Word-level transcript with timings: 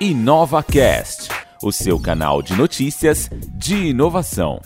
InovaCast, 0.00 1.28
o 1.62 1.70
seu 1.70 2.00
canal 2.00 2.42
de 2.42 2.54
notícias 2.54 3.30
de 3.54 3.90
inovação. 3.90 4.60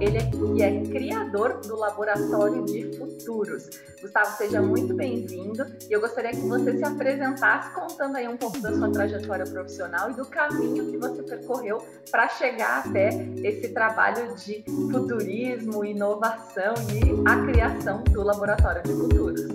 Ele 0.00 0.18
é, 0.18 0.62
é 0.62 0.82
criador 0.86 1.60
do 1.60 1.76
Laboratório 1.76 2.64
de 2.64 2.96
Futuros. 2.96 3.68
Gustavo, 4.00 4.36
seja 4.36 4.62
muito 4.62 4.94
bem-vindo 4.94 5.66
e 5.88 5.92
eu 5.92 6.00
gostaria 6.00 6.30
que 6.30 6.40
você 6.40 6.76
se 6.76 6.84
apresentasse 6.84 7.74
contando 7.74 8.16
aí 8.16 8.28
um 8.28 8.36
pouco 8.36 8.60
da 8.60 8.72
sua 8.72 8.92
trajetória 8.92 9.44
profissional 9.44 10.10
e 10.10 10.14
do 10.14 10.24
caminho 10.26 10.90
que 10.90 10.98
você 10.98 11.22
percorreu 11.22 11.78
para 12.10 12.28
chegar 12.28 12.86
até 12.86 13.08
esse 13.42 13.70
trabalho 13.74 14.34
de 14.36 14.64
futurismo, 14.90 15.84
inovação 15.84 16.74
e 16.92 17.28
a 17.28 17.44
criação 17.46 18.04
do 18.04 18.22
Laboratório 18.22 18.82
de 18.82 18.92
Futuros. 18.92 19.48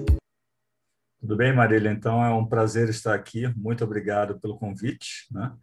Tudo 1.22 1.38
bem, 1.38 1.56
Marília? 1.56 1.90
Então 1.90 2.24
é 2.24 2.30
um 2.34 2.46
prazer 2.46 2.90
estar 2.90 3.14
aqui. 3.14 3.48
Muito 3.56 3.82
obrigado 3.86 4.38
pelo 4.42 4.58
convite. 4.58 5.26
Né? 5.32 5.54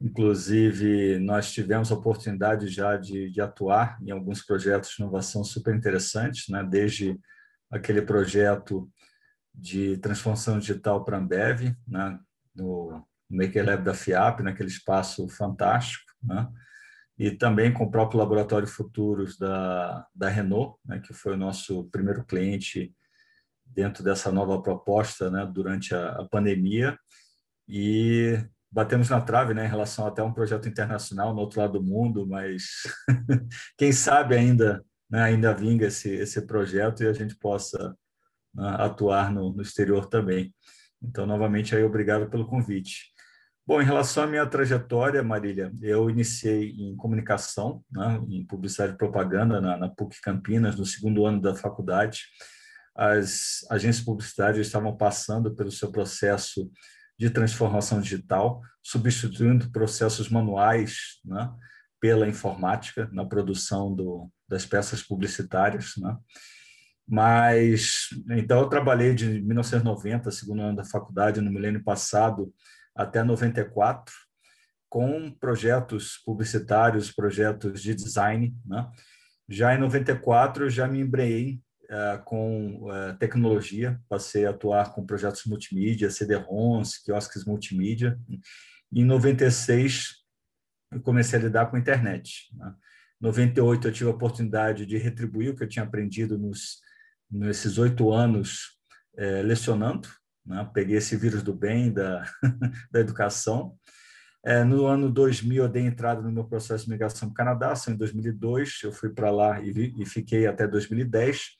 Inclusive, 0.00 1.18
nós 1.18 1.52
tivemos 1.52 1.92
a 1.92 1.94
oportunidade 1.94 2.68
já 2.68 2.96
de, 2.96 3.30
de, 3.30 3.40
atuar 3.40 3.98
em 4.02 4.10
alguns 4.10 4.42
projetos 4.42 4.90
de 4.90 5.02
inovação 5.02 5.44
super 5.44 5.74
interessantes, 5.74 6.48
né? 6.48 6.64
desde 6.64 7.20
aquele 7.70 8.00
projeto 8.00 8.90
de 9.54 9.98
transformação 9.98 10.58
digital 10.58 11.04
para 11.04 11.18
a 11.18 11.20
Ambev, 11.20 11.76
né? 11.86 12.18
no 12.54 13.06
Maker 13.28 13.66
Lab 13.66 13.84
da 13.84 13.92
FIAP, 13.92 14.40
naquele 14.40 14.70
espaço 14.70 15.28
fantástico, 15.28 16.10
né? 16.22 16.48
e 17.18 17.30
também 17.30 17.70
com 17.70 17.84
o 17.84 17.90
próprio 17.90 18.20
Laboratório 18.20 18.66
Futuros 18.66 19.36
da, 19.36 20.06
da 20.14 20.30
Renault, 20.30 20.78
né? 20.82 20.98
que 20.98 21.12
foi 21.12 21.34
o 21.34 21.38
nosso 21.38 21.84
primeiro 21.90 22.24
cliente 22.24 22.94
dentro 23.66 24.02
dessa 24.02 24.32
nova 24.32 24.62
proposta 24.62 25.30
né? 25.30 25.46
durante 25.52 25.94
a, 25.94 26.12
a 26.12 26.24
pandemia. 26.26 26.98
E 27.68 28.42
batemos 28.70 29.08
na 29.08 29.20
trave 29.20 29.54
né, 29.54 29.66
em 29.66 29.68
relação 29.68 30.06
até 30.06 30.22
a 30.22 30.24
um 30.24 30.32
projeto 30.32 30.68
internacional 30.68 31.34
no 31.34 31.40
outro 31.40 31.60
lado 31.60 31.78
do 31.78 31.82
mundo, 31.82 32.26
mas 32.26 32.62
quem 33.76 33.92
sabe 33.92 34.36
ainda 34.36 34.84
né, 35.10 35.22
ainda 35.22 35.52
vinga 35.52 35.86
esse, 35.86 36.08
esse 36.14 36.40
projeto 36.46 37.02
e 37.02 37.08
a 37.08 37.12
gente 37.12 37.34
possa 37.36 37.96
né, 38.54 38.76
atuar 38.78 39.32
no, 39.32 39.52
no, 39.52 39.60
exterior 39.60 40.06
também. 40.06 40.54
Então, 41.02 41.26
novamente, 41.26 41.74
aí, 41.74 41.82
obrigado 41.82 42.30
pelo 42.30 42.46
convite. 42.46 43.10
Bom, 43.66 43.82
em 43.82 43.84
relação 43.84 44.24
à 44.24 44.26
minha 44.26 44.46
trajetória, 44.46 45.22
Marília, 45.22 45.72
eu 45.82 46.08
iniciei 46.08 46.70
em 46.70 46.96
comunicação, 46.96 47.82
né, 47.90 48.20
em 48.28 48.46
publicidade 48.46 48.94
e 48.94 48.98
propaganda 48.98 49.60
na, 49.60 49.76
na 49.76 49.88
PUC 49.88 50.20
Campinas, 50.20 50.76
no 50.76 50.86
segundo 50.86 51.26
ano 51.26 51.40
da 51.40 51.54
faculdade. 51.54 52.22
As 52.94 53.64
agências 53.70 54.04
publicitárias 54.04 54.66
estavam 54.66 54.96
passando 54.96 55.54
pelo 55.54 55.70
seu 55.70 55.90
processo 55.90 56.70
de 57.20 57.28
transformação 57.28 58.00
digital, 58.00 58.62
substituindo 58.82 59.70
processos 59.70 60.30
manuais 60.30 61.20
né, 61.22 61.52
pela 62.00 62.26
informática 62.26 63.10
na 63.12 63.26
produção 63.26 63.94
do, 63.94 64.32
das 64.48 64.64
peças 64.64 65.02
publicitárias. 65.02 65.92
Né. 65.98 66.16
Mas, 67.06 68.08
então, 68.30 68.60
eu 68.60 68.70
trabalhei 68.70 69.14
de 69.14 69.42
1990, 69.42 70.30
segundo 70.30 70.62
ano 70.62 70.76
da 70.76 70.84
faculdade, 70.84 71.42
no 71.42 71.52
milênio 71.52 71.84
passado, 71.84 72.50
até 72.96 73.22
94, 73.22 74.14
com 74.88 75.30
projetos 75.30 76.22
publicitários, 76.24 77.12
projetos 77.12 77.82
de 77.82 77.94
design. 77.94 78.56
Né. 78.64 78.90
Já 79.46 79.74
em 79.74 79.78
94, 79.78 80.64
eu 80.64 80.70
já 80.70 80.88
me 80.88 81.00
embreiei 81.00 81.60
uh, 81.90 82.22
com 82.24 82.88
uh, 82.88 83.16
tecnologia, 83.18 84.00
passei 84.08 84.46
a 84.46 84.50
atuar 84.50 84.92
com 84.94 85.04
projetos 85.04 85.44
multimídia, 85.44 86.10
CD-ROMs, 86.10 87.02
quiosques 87.04 87.44
multimídia. 87.44 88.18
Em 88.92 89.04
96, 89.04 90.16
eu 90.92 91.00
comecei 91.00 91.38
a 91.38 91.42
lidar 91.42 91.66
com 91.66 91.76
a 91.76 91.80
internet. 91.80 92.48
Né? 92.56 92.74
Em 93.20 93.26
98, 93.26 93.88
eu 93.88 93.92
tive 93.92 94.10
a 94.10 94.14
oportunidade 94.14 94.86
de 94.86 94.96
retribuir 94.96 95.50
o 95.50 95.56
que 95.56 95.64
eu 95.64 95.68
tinha 95.68 95.84
aprendido 95.84 96.38
nos, 96.38 96.80
nesses 97.30 97.78
oito 97.78 98.10
anos 98.10 98.78
eh, 99.16 99.42
lecionando. 99.42 100.08
Né? 100.44 100.68
Peguei 100.72 100.96
esse 100.96 101.16
vírus 101.16 101.42
do 101.42 101.54
bem 101.54 101.92
da, 101.92 102.24
da 102.90 103.00
educação. 103.00 103.76
É, 104.44 104.64
no 104.64 104.86
ano 104.86 105.10
2000, 105.10 105.64
eu 105.64 105.68
dei 105.68 105.82
entrada 105.82 106.22
no 106.22 106.32
meu 106.32 106.44
processo 106.44 106.84
de 106.84 106.90
migração 106.90 107.28
para 107.28 107.32
o 107.32 107.34
Canadá, 107.34 107.74
em 107.88 107.94
2002, 107.94 108.80
eu 108.84 108.92
fui 108.92 109.10
para 109.10 109.30
lá 109.30 109.60
e, 109.60 109.70
vi, 109.70 109.94
e, 109.98 110.06
fiquei 110.06 110.46
até 110.46 110.66
2010. 110.66 111.59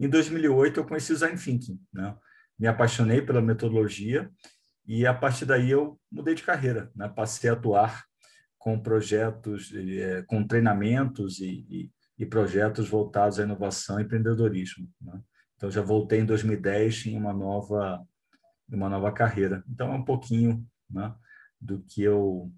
Em 0.00 0.08
2008, 0.08 0.80
eu 0.80 0.84
conheci 0.86 1.12
o 1.12 1.14
Design 1.14 1.36
Thinking. 1.38 1.78
Né? 1.92 2.16
Me 2.58 2.66
apaixonei 2.66 3.20
pela 3.20 3.42
metodologia 3.42 4.30
e, 4.86 5.06
a 5.06 5.12
partir 5.12 5.44
daí, 5.44 5.70
eu 5.70 6.00
mudei 6.10 6.34
de 6.34 6.42
carreira. 6.42 6.90
Né? 6.96 7.06
Passei 7.06 7.50
a 7.50 7.52
atuar 7.52 8.04
com 8.58 8.80
projetos, 8.80 9.70
eh, 9.74 10.22
com 10.26 10.46
treinamentos 10.46 11.38
e, 11.38 11.66
e, 11.68 11.90
e, 12.18 12.26
projetos 12.26 12.88
voltados 12.88 13.38
à 13.38 13.42
inovação 13.42 14.00
e 14.00 14.02
empreendedorismo. 14.02 14.88
Né? 15.00 15.20
Então, 15.56 15.70
já 15.70 15.82
voltei 15.82 16.20
em 16.20 16.26
2010 16.26 17.06
em 17.06 17.16
uma 17.18 17.32
nova, 17.34 18.02
uma 18.70 18.88
nova 18.88 19.12
carreira. 19.12 19.62
Então, 19.68 19.92
é 19.92 19.96
um 19.96 20.04
pouquinho 20.04 20.66
né, 20.90 21.14
do 21.60 21.82
que 21.82 22.02
eu 22.02 22.50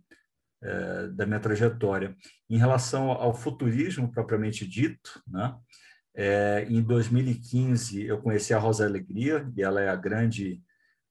é, 0.63 1.09
da 1.09 1.27
minha 1.27 1.41
trajetória. 1.41 2.17
Em 2.49 2.57
relação 2.57 3.11
ao 3.11 3.35
futurismo 3.35 4.13
propriamente 4.13 4.65
dito, 4.65 5.21
né, 5.27 5.57
é, 6.15 6.67
em 6.69 6.83
2015, 6.83 8.05
eu 8.05 8.21
conheci 8.21 8.53
a 8.53 8.59
Rosa 8.59 8.85
Alegria, 8.85 9.51
e 9.57 9.63
ela 9.63 9.81
é 9.81 9.89
a 9.89 9.97
grande 9.97 10.63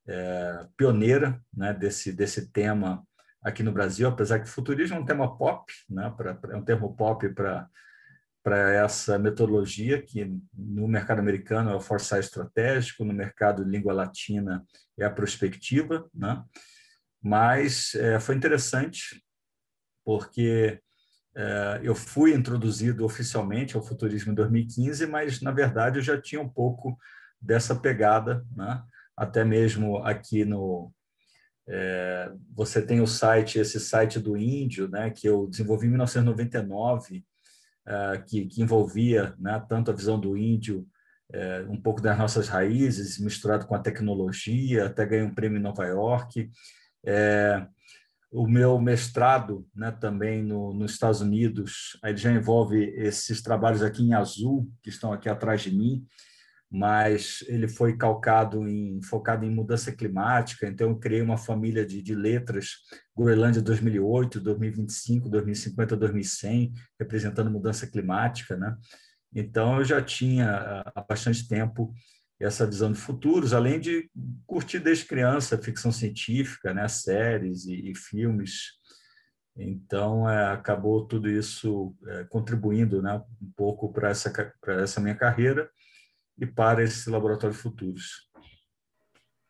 é, 0.07 0.67
pioneira 0.77 1.41
né, 1.53 1.73
desse, 1.73 2.11
desse 2.11 2.51
tema 2.51 3.05
aqui 3.41 3.63
no 3.63 3.71
Brasil, 3.71 4.07
apesar 4.07 4.39
que 4.39 4.49
futurismo 4.49 4.97
é 4.97 4.99
um 4.99 5.05
tema 5.05 5.37
pop, 5.37 5.71
né, 5.89 6.13
pra, 6.15 6.37
é 6.51 6.55
um 6.55 6.63
termo 6.63 6.95
pop 6.95 7.27
para 7.29 7.67
para 8.43 8.73
essa 8.73 9.19
metodologia 9.19 10.01
que 10.01 10.25
no 10.53 10.87
mercado 10.87 11.19
americano 11.19 11.69
é 11.69 11.75
o 11.75 11.79
foresight 11.79 12.25
estratégico, 12.25 13.05
no 13.05 13.13
mercado 13.13 13.63
de 13.63 13.69
língua 13.69 13.93
latina 13.93 14.65
é 14.97 15.05
a 15.05 15.11
prospectiva, 15.11 16.09
né? 16.13 16.43
Mas 17.21 17.93
é, 17.93 18.19
foi 18.19 18.35
interessante 18.35 19.23
porque 20.03 20.81
eu 21.81 21.95
fui 21.95 22.33
introduzido 22.33 23.05
oficialmente 23.05 23.75
ao 23.77 23.83
futurismo 23.83 24.31
em 24.31 24.35
2015, 24.35 25.07
mas 25.07 25.41
na 25.41 25.51
verdade 25.51 25.99
eu 25.99 26.03
já 26.03 26.19
tinha 26.19 26.41
um 26.41 26.49
pouco 26.49 26.97
dessa 27.41 27.73
pegada, 27.73 28.45
né? 28.55 28.83
até 29.15 29.43
mesmo 29.43 29.97
aqui 29.97 30.43
no 30.43 30.91
é, 31.67 32.31
você 32.53 32.81
tem 32.81 33.01
o 33.01 33.07
site, 33.07 33.59
esse 33.59 33.79
site 33.79 34.19
do 34.19 34.35
Índio, 34.35 34.89
né, 34.89 35.09
que 35.09 35.27
eu 35.27 35.47
desenvolvi 35.47 35.87
em 35.87 35.91
1999, 35.91 37.23
é, 37.87 38.23
que, 38.27 38.45
que, 38.45 38.61
envolvia 38.61 39.33
né, 39.39 39.63
tanto 39.69 39.89
a 39.89 39.93
visão 39.93 40.19
do 40.19 40.37
índio, 40.37 40.87
é, 41.31 41.65
um 41.69 41.81
pouco 41.81 42.01
das 42.01 42.17
nossas 42.17 42.47
raízes, 42.47 43.19
misturado 43.19 43.65
com 43.65 43.73
a 43.73 43.79
tecnologia, 43.79 44.85
até 44.85 45.05
ganhei 45.05 45.25
um 45.25 45.33
prêmio 45.33 45.57
em 45.57 45.61
Nova 45.61 45.85
York. 45.85 46.51
É, 47.05 47.65
o 48.31 48.47
meu 48.47 48.79
mestrado 48.79 49.67
né, 49.75 49.91
também 49.91 50.41
no, 50.41 50.73
nos 50.73 50.93
Estados 50.93 51.19
Unidos, 51.19 51.99
ele 52.03 52.17
já 52.17 52.31
envolve 52.31 52.81
esses 52.95 53.41
trabalhos 53.41 53.83
aqui 53.83 54.01
em 54.03 54.13
azul, 54.13 54.71
que 54.81 54.89
estão 54.89 55.11
aqui 55.11 55.27
atrás 55.27 55.61
de 55.61 55.75
mim, 55.75 56.05
mas 56.71 57.43
ele 57.47 57.67
foi 57.67 57.97
calcado 57.97 58.65
em 58.65 59.01
focado 59.03 59.43
em 59.43 59.53
mudança 59.53 59.91
climática, 59.91 60.65
então 60.65 60.89
eu 60.89 60.97
criei 60.97 61.21
uma 61.21 61.37
família 61.37 61.85
de, 61.85 62.01
de 62.01 62.15
letras, 62.15 62.75
Groenlândia 63.13 63.61
2008, 63.61 64.39
2025, 64.39 65.29
2050, 65.29 65.97
2100, 65.97 66.73
representando 66.97 67.51
mudança 67.51 67.85
climática, 67.85 68.55
né? 68.55 68.77
Então 69.35 69.79
eu 69.79 69.83
já 69.83 70.01
tinha 70.01 70.81
há 70.95 71.01
bastante 71.01 71.45
tempo 71.45 71.93
essa 72.41 72.65
visão 72.65 72.91
de 72.91 72.97
futuros, 72.97 73.53
além 73.53 73.79
de 73.79 74.09
curtir 74.45 74.79
desde 74.79 75.05
criança 75.05 75.57
ficção 75.57 75.91
científica, 75.91 76.73
né, 76.73 76.87
séries 76.87 77.65
e, 77.65 77.91
e 77.91 77.95
filmes. 77.95 78.79
Então, 79.55 80.29
é, 80.29 80.51
acabou 80.51 81.05
tudo 81.05 81.29
isso 81.29 81.95
é, 82.07 82.23
contribuindo 82.25 83.01
né, 83.01 83.21
um 83.41 83.51
pouco 83.55 83.91
para 83.91 84.09
essa, 84.09 84.31
essa 84.67 85.01
minha 85.01 85.15
carreira 85.15 85.69
e 86.37 86.45
para 86.45 86.83
esse 86.83 87.09
laboratório 87.09 87.55
futuros. 87.55 88.31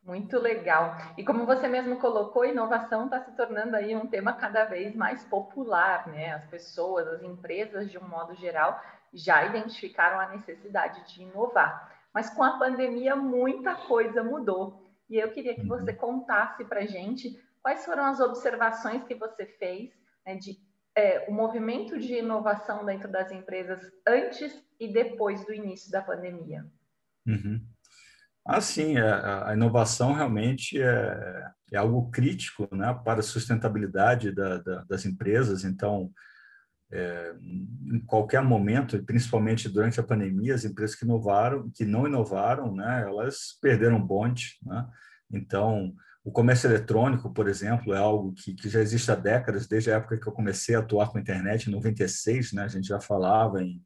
Muito 0.04 0.40
legal. 0.40 0.98
E 1.16 1.24
como 1.24 1.46
você 1.46 1.68
mesmo 1.68 2.00
colocou, 2.00 2.44
inovação 2.44 3.06
está 3.06 3.24
se 3.24 3.36
tornando 3.36 3.76
aí 3.76 3.96
um 3.96 4.08
tema 4.08 4.34
cada 4.34 4.66
vez 4.66 4.96
mais 4.96 5.24
popular, 5.24 6.08
né? 6.08 6.34
As 6.34 6.46
pessoas, 6.48 7.08
as 7.08 7.22
empresas, 7.22 7.90
de 7.92 8.00
um 8.00 8.08
modo 8.08 8.34
geral, 8.36 8.82
já 9.14 9.46
identificaram 9.46 10.20
a 10.20 10.30
necessidade 10.30 11.06
de 11.14 11.22
inovar. 11.22 12.01
Mas 12.14 12.30
com 12.30 12.44
a 12.44 12.58
pandemia, 12.58 13.16
muita 13.16 13.76
coisa 13.76 14.24
mudou. 14.24 14.92
E 15.10 15.18
eu 15.18 15.32
queria 15.32 15.56
que 15.56 15.66
você 15.66 15.92
uhum. 15.92 15.98
contasse 15.98 16.64
para 16.66 16.82
a 16.82 16.86
gente 16.86 17.38
quais 17.62 17.86
foram 17.86 18.06
as 18.06 18.20
observações 18.20 19.04
que 19.04 19.16
você 19.16 19.46
fez 19.46 19.92
né, 20.26 20.36
de 20.36 20.58
é, 20.96 21.26
o 21.30 21.34
movimento 21.34 21.98
de 21.98 22.16
inovação 22.16 22.86
dentro 22.86 23.10
das 23.10 23.32
empresas 23.32 23.80
antes 24.06 24.54
e 24.80 24.92
depois 24.92 25.46
do 25.46 25.54
início 25.54 25.92
da 25.92 26.02
pandemia. 26.02 26.66
Uhum. 27.26 27.62
Ah, 28.46 28.60
sim, 28.60 28.98
é, 28.98 29.02
a, 29.02 29.54
inovação 29.54 30.14
realmente 30.14 30.82
é, 30.82 31.52
é, 31.72 31.78
algo 31.78 32.10
crítico 32.10 32.68
né, 32.76 33.00
para 33.06 33.20
a 33.20 33.24
sustentabilidade 33.24 34.32
da, 34.32 34.58
da, 34.58 34.84
das 34.84 35.06
empresas. 35.06 35.64
Então, 35.64 36.12
é, 36.92 37.34
em 37.94 38.00
qualquer 38.02 38.44
momento, 38.44 39.02
principalmente 39.04 39.70
durante 39.70 40.00
a 40.00 40.04
pandemia, 40.04 40.54
as 40.54 40.66
empresas 40.66 40.96
que 40.96 41.06
inovaram, 41.06 41.70
que 41.70 41.86
não 41.86 42.06
inovaram, 42.06 42.76
né, 42.76 43.04
elas 43.08 43.58
perderam 43.62 44.00
bonde. 44.00 44.58
Né? 44.64 44.88
Então, 45.32 45.94
o 46.24 46.32
comércio 46.32 46.68
eletrônico, 46.68 47.34
por 47.34 47.48
exemplo, 47.48 47.94
é 47.94 47.98
algo 47.98 48.34
que, 48.34 48.54
que, 48.54 48.70
já 48.70 48.82
existe 48.82 49.12
há 49.12 49.16
décadas, 49.16 49.68
desde 49.68 49.92
a 49.92 49.96
época 49.96 50.18
que 50.18 50.28
eu 50.28 50.34
comecei 50.34 50.76
a 50.76 50.80
atuar 50.80 51.10
com 51.10 51.18
a 51.18 51.22
internet, 51.22 51.68
em 51.68 51.72
96, 51.72 52.54
né, 52.54 52.64
a 52.64 52.68
gente 52.68 52.88
já 52.88 53.00
falava 53.00 53.64
em, 53.64 53.82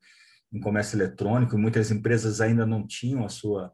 em 0.52 0.60
comércio 0.60 0.98
eletrônico, 0.98 1.58
muitas 1.58 1.92
empresas 1.92 2.42
ainda 2.42 2.66
não 2.66 2.86
tinham 2.86 3.24
a 3.24 3.30
sua 3.30 3.72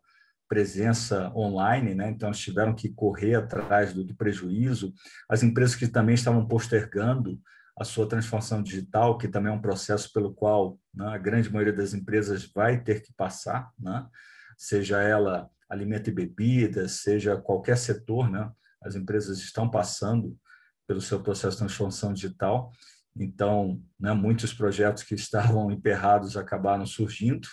presença 0.52 1.32
online, 1.34 1.96
né? 1.96 2.10
então 2.10 2.30
tiveram 2.34 2.76
que 2.76 2.90
correr 2.90 3.36
atrás 3.36 3.94
do, 3.94 4.04
do, 4.04 4.14
prejuízo. 4.14 4.94
As 5.30 5.44
empresas 5.44 5.78
que 5.78 5.88
também 5.88 6.14
estavam 6.14 6.46
postergando 6.46 7.40
a 7.82 7.84
sua 7.84 8.08
transformação 8.08 8.62
digital, 8.62 9.18
que 9.18 9.28
também 9.28 9.52
é 9.52 9.56
um 9.56 9.62
processo 9.62 10.14
pelo 10.14 10.32
qual 10.32 10.80
né, 10.94 11.08
a 11.08 11.18
grande 11.18 11.52
maioria 11.52 11.74
das 11.74 11.96
empresas 11.96 12.46
vai 12.54 12.80
ter 12.80 13.02
que 13.02 13.12
passar, 13.14 13.72
né? 13.80 14.06
seja 14.56 15.02
ela 15.02 15.50
alimento 15.68 16.08
e 16.10 16.14
bebidas, 16.14 17.02
seja 17.02 17.36
qualquer 17.38 17.78
setor, 17.78 18.30
né? 18.30 18.52
as 18.84 18.96
empresas 18.96 19.40
estão 19.40 19.68
passando 19.68 20.38
pelo 20.88 21.02
seu 21.02 21.22
processo 21.22 21.56
de 21.56 21.64
transformação 21.64 22.14
digital. 22.14 22.72
Então, 23.16 23.82
né, 24.00 24.14
muitos 24.14 24.54
projetos 24.54 25.02
que 25.02 25.16
estavam 25.16 25.72
emperrados 25.72 26.38
acabaram 26.38 26.86
surgindo, 26.86 27.48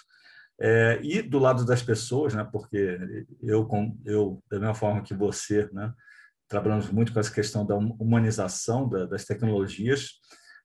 é, 0.61 1.01
e 1.03 1.23
do 1.23 1.39
lado 1.39 1.65
das 1.65 1.83
pessoas, 1.83 2.35
né, 2.35 2.47
porque 2.53 2.99
eu, 3.41 3.67
eu, 4.05 4.43
da 4.51 4.59
mesma 4.59 4.75
forma 4.75 5.03
que 5.03 5.15
você, 5.15 5.69
né, 5.73 5.95
trabalhamos 6.49 6.91
muito 6.91 7.13
com 7.13 7.21
essa 7.21 7.33
questão 7.33 7.65
da 7.67 7.77
humanização 7.77 8.89
da, 8.89 9.07
das 9.07 9.25
tecnologias, 9.25 10.13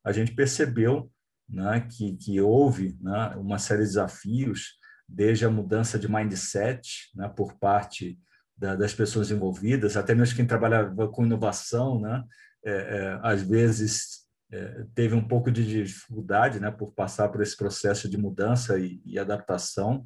a 0.04 0.12
gente 0.12 0.34
percebeu 0.34 1.12
né, 1.48 1.88
que, 1.92 2.16
que 2.16 2.42
houve 2.42 2.98
né, 3.02 3.36
uma 3.38 3.60
série 3.60 3.82
de 3.82 3.90
desafios, 3.90 4.78
desde 5.08 5.46
a 5.46 5.50
mudança 5.50 6.00
de 6.00 6.10
mindset 6.10 7.12
né, 7.16 7.28
por 7.30 7.54
parte 7.60 8.18
da, 8.58 8.76
das 8.76 8.94
pessoas 8.94 9.30
envolvidas, 9.30 9.98
até 9.98 10.16
mesmo 10.16 10.36
quem 10.36 10.48
trabalhava 10.48 11.08
com 11.10 11.26
inovação, 11.26 12.00
né, 12.00 12.24
é, 12.66 12.72
é, 12.72 13.20
às 13.22 13.42
vezes 13.42 14.24
é, 14.52 14.86
teve 14.96 15.16
um 15.16 15.28
pouco 15.28 15.52
de 15.52 15.66
dificuldade 15.66 16.60
né, 16.60 16.72
por 16.72 16.94
passar 16.94 17.30
por 17.30 17.42
esse 17.42 17.58
processo 17.58 18.10
de 18.10 18.18
mudança 18.18 18.78
e, 18.80 19.02
e 19.06 19.20
adaptação, 19.20 20.06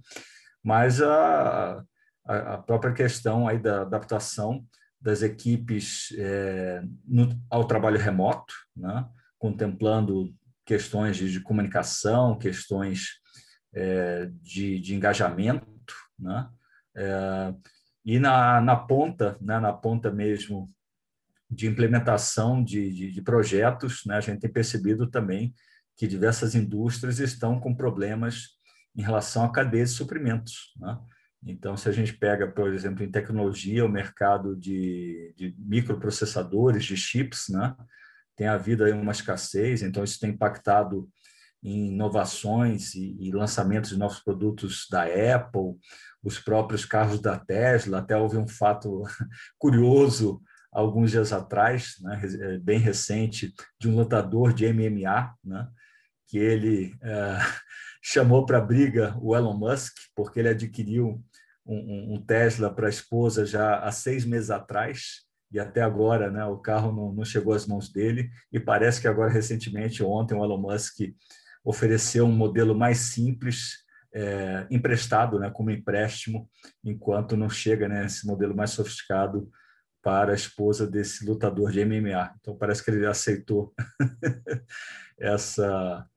mas 0.63 1.01
a, 1.01 1.83
a, 2.25 2.57
própria 2.57 2.93
questão 2.93 3.47
aí 3.47 3.59
da 3.59 3.81
adaptação 3.81 4.65
das 4.99 5.21
equipes 5.21 6.13
é, 6.17 6.83
no, 7.05 7.29
ao 7.49 7.65
trabalho 7.65 7.99
remoto, 7.99 8.53
né, 8.75 9.07
contemplando 9.37 10.33
questões 10.65 11.15
de, 11.15 11.31
de 11.31 11.39
comunicação, 11.39 12.37
questões 12.37 13.19
é, 13.73 14.29
de, 14.41 14.79
de, 14.79 14.95
engajamento, 14.95 15.93
né, 16.19 16.49
é, 16.95 17.53
e 18.03 18.19
na, 18.19 18.59
na 18.61 18.75
ponta, 18.75 19.37
né, 19.39 19.59
na 19.59 19.71
ponta 19.71 20.11
mesmo 20.11 20.73
de 21.49 21.67
implementação 21.67 22.63
de, 22.63 23.11
de, 23.11 23.21
projetos, 23.21 24.01
né, 24.05 24.17
a 24.17 24.21
gente 24.21 24.39
tem 24.39 24.51
percebido 24.51 25.09
também 25.09 25.53
que 25.95 26.07
diversas 26.07 26.55
indústrias 26.55 27.19
estão 27.19 27.59
com 27.59 27.73
problemas 27.73 28.57
em 28.95 29.01
relação 29.01 29.43
à 29.43 29.51
cadeia 29.51 29.85
de 29.85 29.91
suprimentos. 29.91 30.73
Então, 31.43 31.77
se 31.77 31.87
a 31.87 31.91
gente 31.91 32.13
pega, 32.13 32.47
por 32.47 32.73
exemplo, 32.73 33.03
em 33.03 33.11
tecnologia, 33.11 33.85
o 33.85 33.89
mercado 33.89 34.55
de, 34.55 35.33
de 35.37 35.55
microprocessadores, 35.57 36.83
de 36.83 36.97
chips, 36.97 37.47
né? 37.49 37.75
tem 38.35 38.47
havido 38.47 38.83
aí 38.83 38.91
uma 38.91 39.11
escassez, 39.11 39.81
então 39.81 40.03
isso 40.03 40.19
tem 40.19 40.29
impactado 40.29 41.09
em 41.63 41.87
inovações 41.87 42.93
e, 42.93 43.17
e 43.19 43.31
lançamentos 43.31 43.89
de 43.89 43.97
novos 43.97 44.19
produtos 44.19 44.87
da 44.89 45.03
Apple, 45.03 45.75
os 46.23 46.39
próprios 46.39 46.85
carros 46.85 47.19
da 47.19 47.37
Tesla, 47.37 47.99
até 47.99 48.15
houve 48.15 48.37
um 48.37 48.47
fato 48.47 49.03
curioso 49.57 50.41
alguns 50.71 51.11
dias 51.11 51.33
atrás, 51.33 51.95
né, 52.01 52.21
é, 52.41 52.59
bem 52.59 52.77
recente, 52.77 53.53
de 53.79 53.89
um 53.89 53.95
lutador 53.95 54.53
de 54.53 54.71
MMA, 54.71 55.33
né, 55.43 55.67
que 56.27 56.37
ele 56.37 56.95
é, 57.01 57.39
chamou 58.09 58.45
para 58.45 58.61
briga 58.61 59.17
o 59.21 59.35
Elon 59.35 59.57
Musk, 59.57 59.93
porque 60.15 60.39
ele 60.39 60.47
adquiriu 60.47 61.21
um, 61.65 62.13
um 62.15 62.25
Tesla 62.25 62.73
para 62.73 62.87
a 62.87 62.89
esposa 62.89 63.45
já 63.45 63.79
há 63.79 63.91
seis 63.91 64.23
meses 64.23 64.49
atrás, 64.49 65.25
e 65.51 65.59
até 65.59 65.81
agora 65.81 66.31
né, 66.31 66.45
o 66.45 66.57
carro 66.57 66.93
não, 66.93 67.11
não, 67.11 67.25
chegou 67.25 67.53
às 67.53 67.67
mãos 67.67 67.91
dele, 67.91 68.29
e 68.49 68.61
parece 68.61 69.01
que 69.01 69.09
agora, 69.09 69.29
recentemente, 69.29 70.01
ontem, 70.01 70.35
o 70.35 70.43
Elon 70.43 70.57
Musk 70.57 71.01
ofereceu 71.65 72.25
um 72.25 72.31
modelo 72.31 72.73
mais 72.73 72.97
simples, 72.97 73.83
é, 74.13 74.65
emprestado, 74.71 75.37
né, 75.37 75.49
como 75.49 75.69
empréstimo, 75.69 76.49
enquanto 76.85 77.35
não 77.35 77.49
chega 77.49 77.89
né, 77.89 78.05
esse 78.05 78.25
modelo 78.25 78.55
mais 78.55 78.69
sofisticado 78.69 79.51
para 80.01 80.31
a 80.31 80.35
esposa 80.35 80.87
desse 80.87 81.25
lutador 81.25 81.73
de 81.73 81.83
MMA. 81.83 82.35
Então 82.39 82.55
parece 82.55 82.81
que 82.85 82.89
ele 82.89 83.05
aceitou 83.05 83.73
essa 85.19 86.07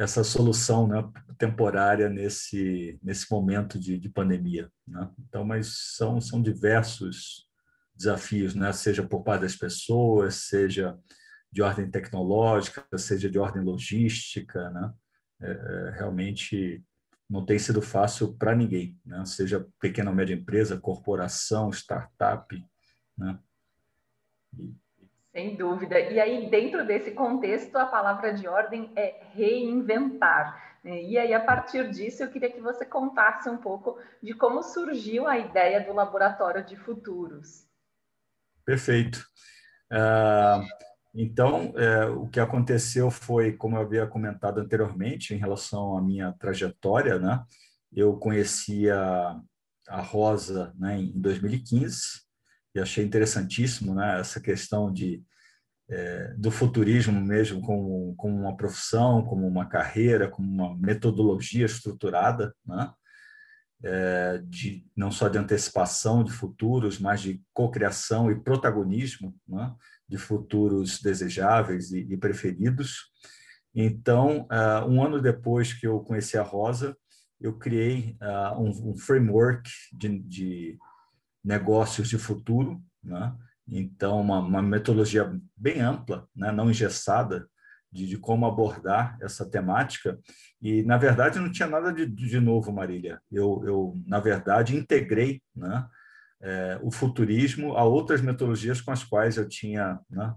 essa 0.00 0.24
solução 0.24 0.86
né, 0.86 1.06
temporária 1.36 2.08
nesse 2.08 2.98
nesse 3.02 3.30
momento 3.30 3.78
de, 3.78 3.98
de 3.98 4.08
pandemia. 4.08 4.70
Né? 4.88 5.10
Então, 5.18 5.44
mas 5.44 5.94
são 5.96 6.20
são 6.20 6.40
diversos 6.40 7.46
desafios, 7.94 8.54
né? 8.54 8.72
Seja 8.72 9.06
por 9.06 9.22
parte 9.22 9.42
das 9.42 9.54
pessoas, 9.54 10.36
seja 10.36 10.98
de 11.52 11.60
ordem 11.60 11.90
tecnológica, 11.90 12.82
seja 12.96 13.28
de 13.28 13.38
ordem 13.38 13.62
logística, 13.62 14.70
né? 14.70 14.92
É, 15.42 15.50
é 15.50 15.90
realmente 15.98 16.82
não 17.28 17.44
tem 17.44 17.58
sido 17.58 17.82
fácil 17.82 18.34
para 18.34 18.56
ninguém, 18.56 18.98
né? 19.06 19.24
seja 19.24 19.64
pequena 19.78 20.10
ou 20.10 20.16
média 20.16 20.34
empresa, 20.34 20.80
corporação, 20.80 21.70
startup, 21.70 22.56
né? 23.16 23.38
Sem 25.32 25.56
dúvida. 25.56 25.98
E 25.98 26.18
aí, 26.18 26.50
dentro 26.50 26.84
desse 26.84 27.12
contexto, 27.12 27.76
a 27.76 27.86
palavra 27.86 28.32
de 28.32 28.48
ordem 28.48 28.90
é 28.96 29.22
reinventar. 29.32 30.78
Né? 30.82 31.02
E 31.02 31.18
aí, 31.18 31.32
a 31.32 31.40
partir 31.40 31.88
disso, 31.90 32.22
eu 32.22 32.30
queria 32.30 32.50
que 32.50 32.60
você 32.60 32.84
contasse 32.84 33.48
um 33.48 33.56
pouco 33.56 33.98
de 34.22 34.34
como 34.34 34.62
surgiu 34.62 35.28
a 35.28 35.38
ideia 35.38 35.84
do 35.84 35.92
Laboratório 35.92 36.64
de 36.64 36.76
Futuros. 36.76 37.64
Perfeito. 38.64 39.24
Uh, 39.92 40.66
então, 41.14 41.72
é, 41.76 42.06
o 42.06 42.28
que 42.28 42.38
aconteceu 42.38 43.10
foi, 43.10 43.52
como 43.52 43.76
eu 43.76 43.82
havia 43.82 44.06
comentado 44.06 44.58
anteriormente, 44.58 45.34
em 45.34 45.38
relação 45.38 45.96
à 45.96 46.02
minha 46.02 46.32
trajetória, 46.32 47.18
né? 47.18 47.44
Eu 47.92 48.16
conhecia 48.16 48.96
a 49.88 50.00
Rosa 50.00 50.72
né, 50.78 50.98
em 51.00 51.20
2015, 51.20 52.22
e 52.74 52.80
achei 52.80 53.04
interessantíssimo 53.04 53.94
né, 53.94 54.20
essa 54.20 54.40
questão 54.40 54.92
de, 54.92 55.22
é, 55.88 56.34
do 56.36 56.50
futurismo 56.50 57.20
mesmo 57.20 57.60
como, 57.60 58.14
como 58.16 58.36
uma 58.36 58.56
profissão, 58.56 59.24
como 59.24 59.46
uma 59.46 59.66
carreira, 59.66 60.28
como 60.28 60.48
uma 60.48 60.76
metodologia 60.78 61.66
estruturada, 61.66 62.54
né, 62.64 62.92
é, 63.82 64.42
de, 64.44 64.86
não 64.94 65.10
só 65.10 65.28
de 65.28 65.38
antecipação 65.38 66.22
de 66.22 66.30
futuros, 66.30 66.98
mas 66.98 67.20
de 67.20 67.42
cocriação 67.52 68.30
e 68.30 68.40
protagonismo 68.40 69.34
né, 69.48 69.74
de 70.08 70.18
futuros 70.18 71.00
desejáveis 71.00 71.90
e, 71.92 72.00
e 72.00 72.16
preferidos. 72.16 73.10
Então, 73.74 74.48
uh, 74.50 74.84
um 74.88 75.02
ano 75.02 75.20
depois 75.20 75.72
que 75.72 75.86
eu 75.86 76.00
conheci 76.00 76.36
a 76.36 76.42
Rosa, 76.42 76.96
eu 77.40 77.56
criei 77.56 78.16
uh, 78.20 78.60
um, 78.60 78.90
um, 78.90 78.96
framework 78.96 79.70
de, 79.92 80.18
de 80.18 80.78
negócios 81.42 82.08
de 82.08 82.18
futuro, 82.18 82.80
né? 83.02 83.34
então 83.66 84.20
uma, 84.20 84.40
uma, 84.40 84.62
metodologia 84.62 85.32
bem 85.56 85.80
ampla, 85.80 86.26
né? 86.34 86.52
não 86.52 86.70
engessada, 86.70 87.48
de, 87.92 88.06
de, 88.06 88.16
como 88.16 88.46
abordar 88.46 89.18
essa 89.20 89.44
temática. 89.44 90.18
E, 90.62 90.82
na 90.84 90.96
verdade, 90.96 91.40
não 91.40 91.50
tinha 91.50 91.68
nada 91.68 91.92
de, 91.92 92.06
de 92.06 92.38
novo, 92.38 92.72
Marília. 92.72 93.20
Eu, 93.30 93.62
eu, 93.66 94.02
na 94.06 94.20
verdade, 94.20 94.76
integrei 94.76 95.42
né? 95.54 95.86
É, 96.42 96.78
o 96.82 96.90
futurismo 96.90 97.76
a 97.76 97.84
outras 97.84 98.22
metodologias 98.22 98.80
com 98.80 98.90
as 98.90 99.04
quais 99.04 99.36
eu 99.36 99.46
tinha 99.46 100.00
né? 100.08 100.34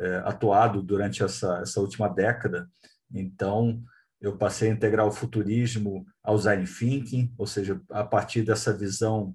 é, 0.00 0.16
atuado 0.24 0.82
durante 0.82 1.22
essa, 1.22 1.60
essa 1.60 1.80
última 1.80 2.08
década. 2.08 2.68
Então, 3.12 3.80
eu 4.20 4.36
passei 4.36 4.70
a 4.70 4.72
integrar 4.72 5.06
o 5.06 5.12
futurismo 5.12 6.04
ao 6.22 6.36
design 6.36 6.64
thinking, 6.66 7.32
ou 7.38 7.46
seja, 7.46 7.80
a 7.90 8.02
partir 8.02 8.42
dessa 8.42 8.72
visão 8.72 9.34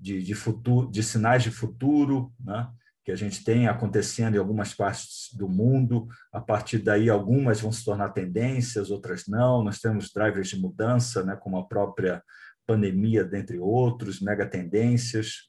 de, 0.00 0.22
de, 0.22 0.34
futuro, 0.34 0.90
de 0.90 1.02
sinais 1.02 1.42
de 1.42 1.50
futuro, 1.50 2.32
né? 2.40 2.68
que 3.04 3.12
a 3.12 3.16
gente 3.16 3.42
tem 3.42 3.66
acontecendo 3.66 4.36
em 4.36 4.38
algumas 4.38 4.74
partes 4.74 5.30
do 5.34 5.48
mundo. 5.48 6.06
A 6.32 6.40
partir 6.40 6.78
daí, 6.78 7.08
algumas 7.08 7.60
vão 7.60 7.72
se 7.72 7.84
tornar 7.84 8.10
tendências, 8.10 8.90
outras 8.90 9.26
não. 9.26 9.64
Nós 9.64 9.78
temos 9.78 10.10
drivers 10.12 10.48
de 10.48 10.60
mudança, 10.60 11.24
né, 11.24 11.36
como 11.36 11.56
a 11.56 11.66
própria 11.66 12.22
pandemia, 12.66 13.24
dentre 13.24 13.58
outros, 13.58 14.20
mega 14.20 14.46
tendências, 14.46 15.48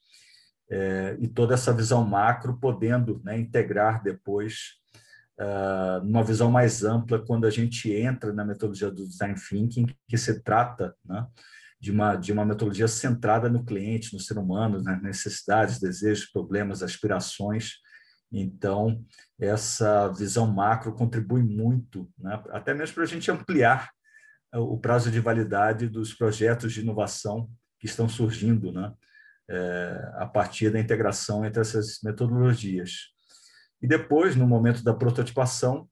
é, 0.69 1.17
e 1.19 1.27
toda 1.27 1.53
essa 1.53 1.73
visão 1.73 2.03
macro 2.05 2.57
podendo 2.57 3.21
né, 3.23 3.37
integrar 3.37 4.01
depois 4.01 4.81
uh, 5.39 6.23
visão 6.23 6.49
mais 6.49 6.83
ampla 6.83 7.19
quando 7.19 7.45
a 7.45 7.49
gente 7.49 7.91
entra 7.91 8.31
na 8.31 8.45
metodologia 8.45 8.89
do 8.89 9.07
design 9.07 9.35
thinking, 9.35 9.85
que 10.07 10.17
se 10.17 10.41
trata 10.41 10.95
né, 11.05 11.27
de 11.81 11.91
uma, 11.91 12.15
de 12.15 12.31
uma 12.31 12.45
metodologia 12.45 12.87
centrada 12.87 13.49
no 13.49 13.65
cliente, 13.65 14.13
no 14.13 14.19
ser 14.19 14.37
humano, 14.37 14.83
nas 14.83 15.01
necessidades, 15.01 15.79
desejos, 15.79 16.29
problemas, 16.31 16.83
aspirações. 16.83 17.77
Então, 18.31 19.03
essa 19.39 20.07
visão 20.09 20.45
macro 20.45 20.93
contribui 20.93 21.41
muito, 21.41 22.07
né? 22.19 22.41
até 22.51 22.75
mesmo 22.75 22.93
para 22.93 23.03
a 23.03 23.07
gente 23.07 23.31
ampliar 23.31 23.89
o 24.53 24.77
prazo 24.77 25.09
de 25.09 25.19
validade 25.19 25.89
dos 25.89 26.13
projetos 26.13 26.71
de 26.71 26.81
inovação 26.81 27.49
que 27.79 27.87
estão 27.87 28.07
surgindo 28.07 28.71
né? 28.71 28.93
É, 29.49 30.11
a 30.17 30.25
partir 30.27 30.69
da 30.69 30.79
integração 30.79 31.43
entre 31.43 31.61
essas 31.61 31.99
metodologias. 32.03 33.09
E 33.81 33.87
depois, 33.87 34.35
no 34.35 34.47
momento 34.47 34.83
da 34.83 34.93
prototipação, 34.93 35.89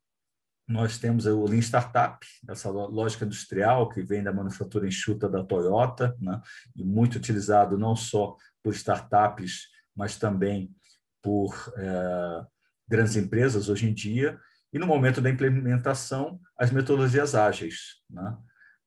nós 0.70 1.00
temos 1.00 1.26
o 1.26 1.46
Lean 1.46 1.62
Startup, 1.62 2.24
essa 2.48 2.70
lógica 2.70 3.26
industrial 3.26 3.90
que 3.90 4.04
vem 4.04 4.22
da 4.22 4.32
manufatura 4.32 4.88
enxuta 4.88 5.28
da 5.28 5.44
Toyota, 5.44 6.16
né? 6.22 6.40
e 6.76 6.84
muito 6.84 7.16
utilizado 7.16 7.76
não 7.76 7.96
só 7.96 8.36
por 8.64 8.72
startups, 8.76 9.64
mas 9.96 10.16
também 10.16 10.72
por 11.24 11.74
é, 11.76 12.46
grandes 12.88 13.16
empresas 13.16 13.68
hoje 13.68 13.90
em 13.90 13.94
dia. 13.94 14.40
E 14.72 14.78
no 14.78 14.86
momento 14.86 15.20
da 15.20 15.30
implementação, 15.32 16.40
as 16.56 16.70
metodologias 16.70 17.34
ágeis, 17.34 17.96
né? 18.08 18.38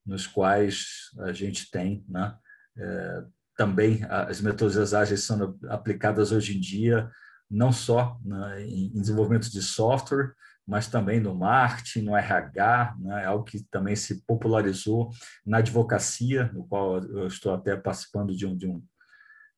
nos 0.07 0.25
quais 0.25 1.11
a 1.19 1.33
gente 1.33 1.69
tem 1.69 2.05
né? 2.09 2.37
É, 2.79 3.25
também 3.57 4.01
as 4.09 4.41
metodologias 4.41 4.95
ágeis 4.95 5.25
são 5.25 5.59
aplicadas 5.69 6.33
hoje 6.33 6.57
em 6.57 6.61
dia 6.61 7.11
não 7.53 7.71
só 7.71 8.19
né, 8.25 8.67
em 8.67 8.99
desenvolvimento 8.99 9.51
de 9.51 9.61
software, 9.61 10.33
mas 10.67 10.89
também 10.89 11.21
no 11.21 11.35
marketing, 11.35 12.03
no 12.03 12.17
RH, 12.17 12.97
né, 12.99 13.23
é 13.23 13.27
algo 13.27 13.45
que 13.45 13.63
também 13.65 13.97
se 13.97 14.25
popularizou 14.25 15.11
na 15.45 15.59
advocacia, 15.59 16.51
no 16.53 16.67
qual 16.67 16.99
eu 16.99 17.27
estou 17.27 17.55
até 17.55 17.77
participando 17.77 18.35
de 18.35 18.47
um, 18.47 18.57
de 18.57 18.69
um, 18.69 18.83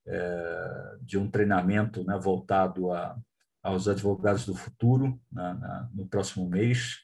é, 0.07 0.97
de 1.03 1.19
um 1.19 1.31
treinamento 1.31 2.05
né, 2.05 2.19
voltado 2.19 2.91
a, 2.93 3.17
aos 3.63 3.89
advogados 3.89 4.47
do 4.47 4.55
futuro 4.55 5.21
na, 5.31 5.89
no 5.93 6.07
próximo 6.07 6.49
mês, 6.49 6.99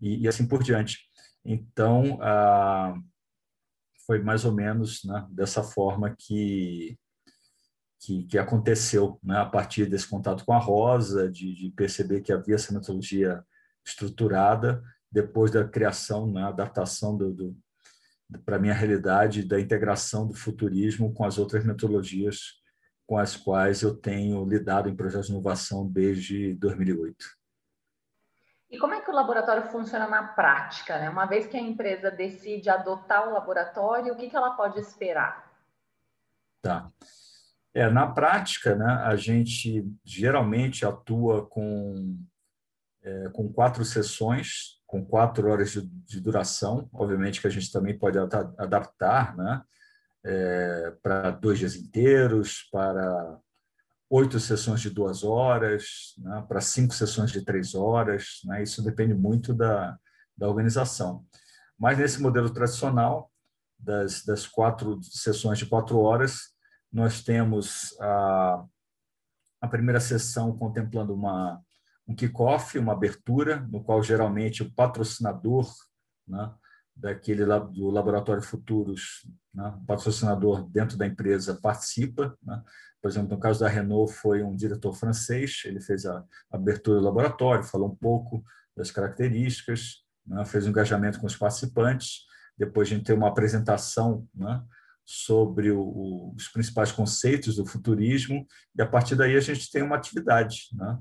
e, 0.00 0.22
e, 0.22 0.28
assim 0.28 0.46
por 0.46 0.62
diante. 0.62 0.98
Então, 1.44 2.18
ah, 2.22 2.94
foi 4.06 4.22
mais 4.22 4.44
ou 4.44 4.52
menos 4.52 5.04
né, 5.04 5.26
dessa 5.30 5.62
forma 5.62 6.14
que 6.16 6.98
que, 8.00 8.24
que 8.24 8.38
aconteceu 8.38 9.18
né, 9.22 9.38
a 9.38 9.46
partir 9.46 9.86
desse 9.86 10.08
contato 10.08 10.44
com 10.44 10.52
a 10.52 10.58
Rosa, 10.58 11.30
de, 11.30 11.54
de 11.54 11.70
perceber 11.70 12.20
que 12.20 12.32
havia 12.32 12.54
essa 12.54 12.72
metodologia 12.72 13.44
estruturada, 13.84 14.82
depois 15.10 15.50
da 15.50 15.66
criação, 15.66 16.30
né, 16.30 16.42
adaptação 16.44 17.16
do, 17.16 17.32
do 17.32 17.56
para 18.44 18.56
a 18.56 18.58
minha 18.58 18.74
realidade, 18.74 19.42
da 19.42 19.58
integração 19.58 20.26
do 20.26 20.34
futurismo 20.34 21.14
com 21.14 21.24
as 21.24 21.38
outras 21.38 21.64
metodologias 21.64 22.58
com 23.08 23.16
as 23.16 23.34
quais 23.34 23.80
eu 23.80 23.96
tenho 23.96 24.44
lidado 24.44 24.86
em 24.86 24.94
projetos 24.94 25.28
de 25.28 25.32
inovação 25.32 25.90
desde 25.90 26.52
2008. 26.56 27.16
E 28.70 28.78
como 28.78 28.92
é 28.92 29.00
que 29.00 29.10
o 29.10 29.14
laboratório 29.14 29.62
funciona 29.70 30.06
na 30.06 30.22
prática? 30.22 30.98
Né? 30.98 31.08
Uma 31.08 31.24
vez 31.24 31.46
que 31.46 31.56
a 31.56 31.60
empresa 31.60 32.10
decide 32.10 32.68
adotar 32.68 33.26
o 33.26 33.32
laboratório, 33.32 34.12
o 34.12 34.16
que, 34.16 34.28
que 34.28 34.36
ela 34.36 34.50
pode 34.50 34.78
esperar? 34.78 35.50
Tá. 36.60 36.92
É, 37.78 37.88
na 37.88 38.08
prática, 38.08 38.74
né, 38.74 38.90
a 39.04 39.14
gente 39.14 39.88
geralmente 40.04 40.84
atua 40.84 41.46
com, 41.46 42.18
é, 43.04 43.28
com 43.28 43.52
quatro 43.52 43.84
sessões, 43.84 44.80
com 44.84 45.06
quatro 45.06 45.48
horas 45.48 45.70
de, 45.70 45.82
de, 45.86 46.20
duração. 46.20 46.90
Obviamente 46.92 47.40
que 47.40 47.46
a 47.46 47.50
gente 47.50 47.70
também 47.70 47.96
pode 47.96 48.18
adaptar 48.18 49.36
né, 49.36 49.62
é, 50.24 50.92
para 51.00 51.30
dois 51.30 51.60
dias 51.60 51.76
inteiros, 51.76 52.68
para 52.72 53.38
oito 54.10 54.40
sessões 54.40 54.80
de 54.80 54.90
duas 54.90 55.22
horas, 55.22 56.16
né, 56.18 56.44
para 56.48 56.60
cinco 56.60 56.92
sessões 56.92 57.30
de 57.30 57.44
três 57.44 57.76
horas. 57.76 58.40
Né, 58.44 58.64
isso 58.64 58.82
depende 58.82 59.14
muito 59.14 59.54
da, 59.54 59.96
da 60.36 60.48
organização. 60.48 61.24
Mas 61.78 61.96
nesse 61.96 62.20
modelo 62.20 62.50
tradicional, 62.50 63.30
das, 63.78 64.24
das 64.24 64.48
quatro 64.48 65.00
sessões 65.00 65.60
de 65.60 65.66
quatro 65.66 66.00
horas, 66.00 66.57
nós 66.92 67.22
temos 67.22 67.94
a, 68.00 68.64
a 69.60 69.68
primeira 69.68 70.00
sessão 70.00 70.56
contemplando 70.56 71.14
uma, 71.14 71.60
um 72.06 72.14
kickoff, 72.14 72.78
uma 72.78 72.92
abertura, 72.92 73.60
no 73.70 73.82
qual 73.82 74.02
geralmente 74.02 74.62
o 74.62 74.72
patrocinador 74.72 75.70
né, 76.26 76.52
daquele 76.96 77.44
do 77.44 77.90
Laboratório 77.90 78.42
Futuros, 78.42 79.26
né, 79.54 79.68
o 79.80 79.84
patrocinador 79.84 80.68
dentro 80.68 80.96
da 80.96 81.06
empresa 81.06 81.58
participa. 81.60 82.36
Né? 82.42 82.62
Por 83.00 83.10
exemplo, 83.10 83.30
no 83.30 83.40
caso 83.40 83.60
da 83.60 83.68
Renault, 83.68 84.12
foi 84.12 84.42
um 84.42 84.56
diretor 84.56 84.94
francês, 84.94 85.62
ele 85.64 85.80
fez 85.80 86.06
a 86.06 86.24
abertura 86.50 86.98
do 86.98 87.04
laboratório, 87.04 87.62
falou 87.62 87.88
um 87.88 87.96
pouco 87.96 88.42
das 88.76 88.90
características, 88.90 90.04
né, 90.26 90.44
fez 90.44 90.66
um 90.66 90.70
engajamento 90.70 91.20
com 91.20 91.26
os 91.26 91.36
participantes. 91.36 92.26
Depois 92.56 92.88
a 92.88 92.94
gente 92.94 93.04
tem 93.04 93.14
uma 93.14 93.28
apresentação 93.28 94.26
né, 94.34 94.62
sobre 95.10 95.70
o, 95.70 96.34
os 96.36 96.48
principais 96.48 96.92
conceitos 96.92 97.56
do 97.56 97.64
futurismo, 97.64 98.46
e 98.76 98.82
a 98.82 98.86
partir 98.86 99.16
daí 99.16 99.38
a 99.38 99.40
gente 99.40 99.70
tem 99.70 99.80
uma 99.82 99.96
atividade, 99.96 100.64
né, 100.74 100.98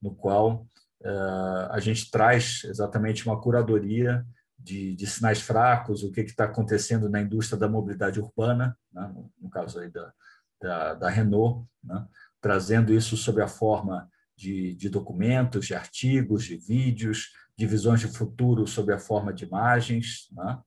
no 0.00 0.14
qual 0.14 0.66
uh, 1.02 1.70
a 1.70 1.78
gente 1.78 2.10
traz 2.10 2.64
exatamente 2.64 3.26
uma 3.26 3.38
curadoria 3.38 4.24
de, 4.58 4.96
de 4.96 5.06
sinais 5.06 5.42
fracos, 5.42 6.02
o 6.02 6.10
que 6.10 6.22
está 6.22 6.44
acontecendo 6.44 7.10
na 7.10 7.20
indústria 7.20 7.58
da 7.58 7.68
mobilidade 7.68 8.18
urbana, 8.18 8.74
né, 8.90 9.12
no, 9.14 9.30
no, 9.38 9.50
caso 9.50 9.78
aí 9.78 9.90
da, 9.90 10.10
da, 10.58 10.94
da 10.94 11.10
Renault, 11.10 11.68
né, 11.84 12.06
trazendo 12.40 12.94
isso 12.94 13.14
sob 13.14 13.42
a 13.42 13.48
forma 13.48 14.08
de, 14.34 14.74
de, 14.74 14.88
documentos, 14.88 15.66
de 15.66 15.74
artigos, 15.74 16.44
de 16.44 16.56
vídeos, 16.56 17.34
de 17.58 17.66
visões 17.66 18.00
de 18.00 18.08
futuro 18.08 18.66
sob 18.66 18.90
a 18.90 18.98
forma 18.98 19.34
de 19.34 19.44
imagens, 19.44 20.30
né, 20.32 20.58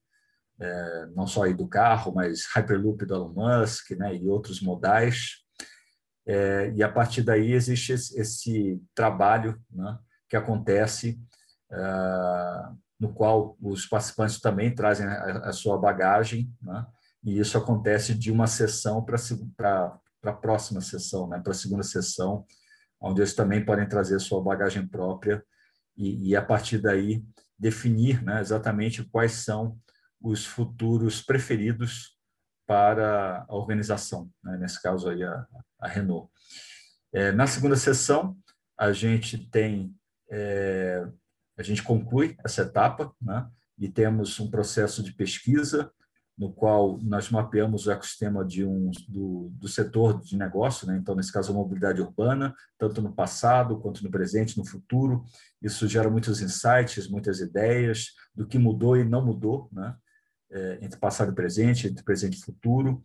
é, 0.63 1.05
não 1.13 1.27
só 1.27 1.43
aí 1.43 1.53
do 1.53 1.67
carro, 1.67 2.13
mas 2.15 2.45
Hyperloop 2.55 3.05
do 3.05 3.13
Elon 3.13 3.33
Musk 3.33 3.91
né, 3.91 4.15
e 4.15 4.29
outros 4.29 4.61
modais. 4.61 5.43
É, 6.25 6.71
e 6.73 6.81
a 6.81 6.89
partir 6.89 7.21
daí 7.21 7.51
existe 7.51 7.91
esse, 7.91 8.19
esse 8.19 8.81
trabalho 8.95 9.61
né, 9.69 9.97
que 10.29 10.37
acontece, 10.37 11.19
é, 11.69 11.77
no 12.97 13.13
qual 13.13 13.57
os 13.61 13.85
participantes 13.85 14.39
também 14.39 14.73
trazem 14.73 15.05
a, 15.05 15.49
a 15.49 15.51
sua 15.51 15.77
bagagem, 15.77 16.49
né, 16.61 16.85
e 17.21 17.39
isso 17.39 17.57
acontece 17.57 18.13
de 18.13 18.31
uma 18.31 18.47
sessão 18.47 19.03
para 19.03 19.99
a 20.23 20.33
próxima 20.33 20.79
sessão, 20.79 21.27
né, 21.27 21.41
para 21.41 21.51
a 21.51 21.55
segunda 21.55 21.83
sessão, 21.83 22.45
onde 23.01 23.19
eles 23.19 23.33
também 23.33 23.65
podem 23.65 23.87
trazer 23.87 24.15
a 24.15 24.19
sua 24.19 24.41
bagagem 24.41 24.87
própria 24.87 25.43
e, 25.97 26.29
e 26.29 26.35
a 26.37 26.41
partir 26.41 26.77
daí 26.77 27.21
definir 27.59 28.23
né, 28.23 28.39
exatamente 28.39 29.03
quais 29.03 29.33
são 29.33 29.77
os 30.23 30.45
futuros 30.45 31.21
preferidos 31.21 32.17
para 32.65 33.45
a 33.47 33.55
organização, 33.55 34.31
né? 34.41 34.57
nesse 34.57 34.81
caso 34.81 35.09
aí 35.09 35.21
a, 35.21 35.45
a 35.81 35.87
Renault. 35.87 36.31
É, 37.11 37.31
na 37.33 37.45
segunda 37.45 37.75
sessão, 37.75 38.37
a 38.79 38.93
gente 38.93 39.37
tem, 39.49 39.93
é, 40.31 41.05
a 41.57 41.61
gente 41.61 41.83
conclui 41.83 42.37
essa 42.43 42.61
etapa, 42.61 43.13
né? 43.21 43.45
e 43.77 43.89
temos 43.89 44.39
um 44.39 44.49
processo 44.49 45.03
de 45.03 45.11
pesquisa 45.11 45.91
no 46.37 46.51
qual 46.51 46.97
nós 47.01 47.29
mapeamos 47.29 47.85
o 47.85 47.91
ecossistema 47.91 48.43
de 48.43 48.65
um, 48.65 48.89
do, 49.07 49.51
do 49.53 49.67
setor 49.67 50.19
de 50.21 50.35
negócio, 50.37 50.87
né? 50.87 50.97
então, 50.97 51.13
nesse 51.13 51.31
caso, 51.31 51.51
a 51.51 51.55
mobilidade 51.55 52.01
urbana, 52.01 52.55
tanto 52.77 53.01
no 53.01 53.13
passado 53.13 53.79
quanto 53.79 54.03
no 54.03 54.09
presente, 54.09 54.57
no 54.57 54.65
futuro. 54.65 55.23
Isso 55.61 55.87
gera 55.87 56.09
muitos 56.09 56.41
insights, 56.41 57.07
muitas 57.07 57.39
ideias 57.39 58.07
do 58.33 58.47
que 58.47 58.57
mudou 58.57 58.97
e 58.97 59.03
não 59.03 59.23
mudou, 59.23 59.69
né? 59.71 59.95
É, 60.53 60.79
entre 60.81 60.99
passado 60.99 61.31
e 61.31 61.35
presente, 61.35 61.87
entre 61.87 62.03
presente 62.03 62.37
e 62.37 62.41
futuro. 62.41 63.03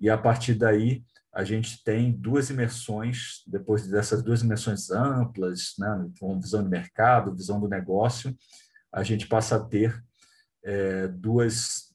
E 0.00 0.08
a 0.08 0.16
partir 0.16 0.54
daí, 0.54 1.04
a 1.32 1.44
gente 1.44 1.82
tem 1.84 2.12
duas 2.12 2.50
imersões, 2.50 3.42
depois 3.46 3.86
dessas 3.86 4.22
duas 4.22 4.42
imersões 4.42 4.90
amplas, 4.90 5.74
né, 5.78 6.10
com 6.18 6.40
visão 6.40 6.62
de 6.62 6.68
mercado, 6.68 7.34
visão 7.34 7.60
do 7.60 7.68
negócio, 7.68 8.36
a 8.92 9.02
gente 9.02 9.26
passa 9.26 9.56
a 9.56 9.60
ter 9.60 10.02
é, 10.64 11.08
duas 11.08 11.94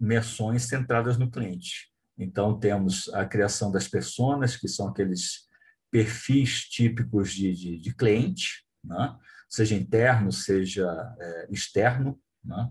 imersões 0.00 0.64
centradas 0.64 1.16
no 1.16 1.30
cliente. 1.30 1.90
Então, 2.18 2.58
temos 2.58 3.08
a 3.14 3.24
criação 3.24 3.72
das 3.72 3.88
pessoas, 3.88 4.56
que 4.56 4.68
são 4.68 4.88
aqueles 4.88 5.48
perfis 5.90 6.60
típicos 6.68 7.32
de, 7.32 7.52
de, 7.54 7.78
de 7.78 7.94
cliente, 7.94 8.64
né? 8.84 9.16
seja 9.48 9.74
interno, 9.74 10.32
seja 10.32 10.86
é, 11.18 11.48
externo. 11.50 12.20
Né? 12.44 12.70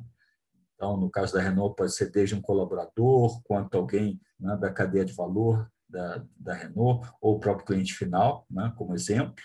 Então, 0.82 0.98
no 0.98 1.12
caso 1.12 1.32
da 1.32 1.40
Renault, 1.40 1.76
pode 1.76 1.94
ser 1.94 2.10
desde 2.10 2.34
um 2.34 2.42
colaborador, 2.42 3.40
quanto 3.44 3.78
alguém 3.78 4.20
né, 4.40 4.58
da 4.58 4.74
cadeia 4.74 5.06
de 5.06 5.14
valor 5.14 5.70
da, 5.88 6.26
da 6.36 6.56
Renault, 6.56 7.08
ou 7.22 7.36
o 7.36 7.40
próprio 7.40 7.68
cliente 7.68 7.94
final, 7.94 8.48
né, 8.50 8.74
como 8.76 8.96
exemplo. 8.96 9.44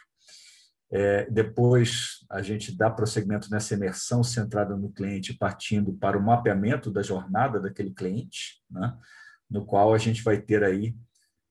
É, 0.91 1.31
depois, 1.31 2.25
a 2.31 2.41
gente 2.41 2.75
dá 2.75 2.89
prosseguimento 2.89 3.51
nessa 3.51 3.75
imersão 3.75 4.25
centrada 4.25 4.79
no 4.79 4.91
cliente, 4.91 5.35
partindo 5.35 5.93
para 5.93 6.17
o 6.17 6.23
mapeamento 6.23 6.91
da 6.91 7.03
jornada 7.03 7.61
daquele 7.61 7.91
cliente, 7.91 8.63
né, 8.71 8.97
no 9.51 9.67
qual 9.67 9.93
a 9.93 9.99
gente 9.99 10.23
vai 10.23 10.41
ter 10.41 10.65
aí 10.65 10.97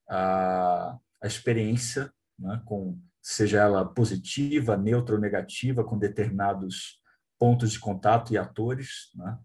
a, 0.10 0.98
a 1.22 1.28
experiência, 1.28 2.12
né, 2.40 2.60
com, 2.66 3.00
seja 3.22 3.60
ela 3.60 3.86
positiva, 3.86 4.76
neutra 4.76 5.14
ou 5.14 5.22
negativa, 5.22 5.84
com 5.84 5.96
determinados 5.96 7.00
pontos 7.38 7.72
de 7.72 7.80
contato 7.80 8.34
e 8.34 8.38
atores. 8.40 9.12
Né? 9.14 9.38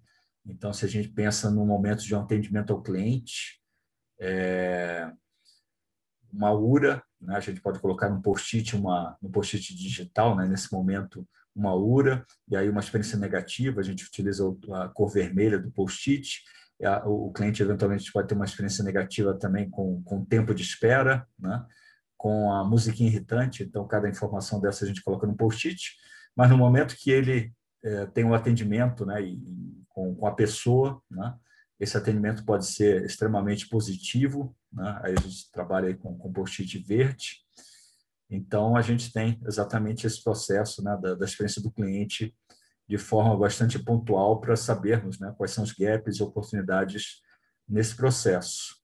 Então, 0.47 0.73
se 0.73 0.85
a 0.85 0.89
gente 0.89 1.09
pensa 1.09 1.51
no 1.51 1.65
momento 1.67 2.03
de 2.03 2.15
um 2.15 2.21
atendimento 2.21 2.73
ao 2.73 2.83
cliente, 2.83 3.61
é, 4.19 5.11
uma 6.33 6.53
URA, 6.53 7.03
né? 7.21 7.37
a 7.37 7.41
gente 7.41 7.61
pode 7.61 7.79
colocar 7.79 8.09
no 8.09 8.23
post-it, 8.23 8.75
uma, 8.77 9.17
no 9.21 9.31
post-it 9.31 9.75
digital, 9.75 10.37
né? 10.37 10.47
nesse 10.47 10.73
momento, 10.73 11.27
uma 11.55 11.75
URA, 11.75 12.25
e 12.49 12.57
aí 12.57 12.69
uma 12.69 12.81
experiência 12.81 13.19
negativa, 13.19 13.81
a 13.81 13.85
gente 13.85 14.05
utiliza 14.05 14.45
a 14.73 14.89
cor 14.89 15.11
vermelha 15.11 15.59
do 15.59 15.71
post-it, 15.71 16.43
o 17.05 17.31
cliente 17.31 17.63
eventualmente 17.63 18.11
pode 18.11 18.27
ter 18.27 18.35
uma 18.35 18.47
experiência 18.47 18.83
negativa 18.83 19.39
também 19.39 19.69
com, 19.69 20.03
com 20.03 20.25
tempo 20.25 20.55
de 20.55 20.63
espera, 20.63 21.27
né? 21.39 21.65
com 22.17 22.53
a 22.53 22.65
musiquinha 22.65 23.09
irritante, 23.09 23.63
então 23.63 23.87
cada 23.87 24.09
informação 24.09 24.61
dessa 24.61 24.85
a 24.85 24.89
gente 24.89 25.03
coloca 25.03 25.27
no 25.27 25.37
post-it, 25.37 25.97
mas 26.37 26.49
no 26.51 26.57
momento 26.57 26.97
que 26.97 27.11
ele 27.11 27.53
é, 27.83 28.07
tem 28.07 28.25
um 28.25 28.35
atendimento 28.35 29.05
né, 29.05 29.23
e, 29.23 29.85
com, 29.89 30.15
com 30.15 30.27
a 30.27 30.35
pessoa, 30.35 31.03
né, 31.11 31.35
esse 31.81 31.97
atendimento 31.97 32.45
pode 32.45 32.67
ser 32.67 33.05
extremamente 33.07 33.67
positivo, 33.67 34.55
né? 34.71 35.01
aí 35.03 35.15
a 35.17 35.21
gente 35.21 35.51
trabalha 35.51 35.97
com, 35.97 36.17
com 36.17 36.33
post-it 36.33 36.79
verde. 36.79 37.39
Então, 38.29 38.77
a 38.77 38.83
gente 38.83 39.11
tem 39.11 39.41
exatamente 39.47 40.07
esse 40.07 40.23
processo 40.23 40.85
né, 40.85 40.97
da, 41.01 41.15
da 41.15 41.25
experiência 41.25 41.63
do 41.63 41.71
cliente 41.73 42.37
de 42.87 42.99
forma 42.99 43.37
bastante 43.37 43.79
pontual 43.79 44.41
para 44.41 44.57
sabermos 44.57 45.19
né, 45.19 45.33
quais 45.39 45.53
são 45.53 45.65
os 45.65 45.73
gaps 45.73 46.17
e 46.17 46.23
oportunidades 46.23 47.23
nesse 47.67 47.97
processo. 47.97 48.77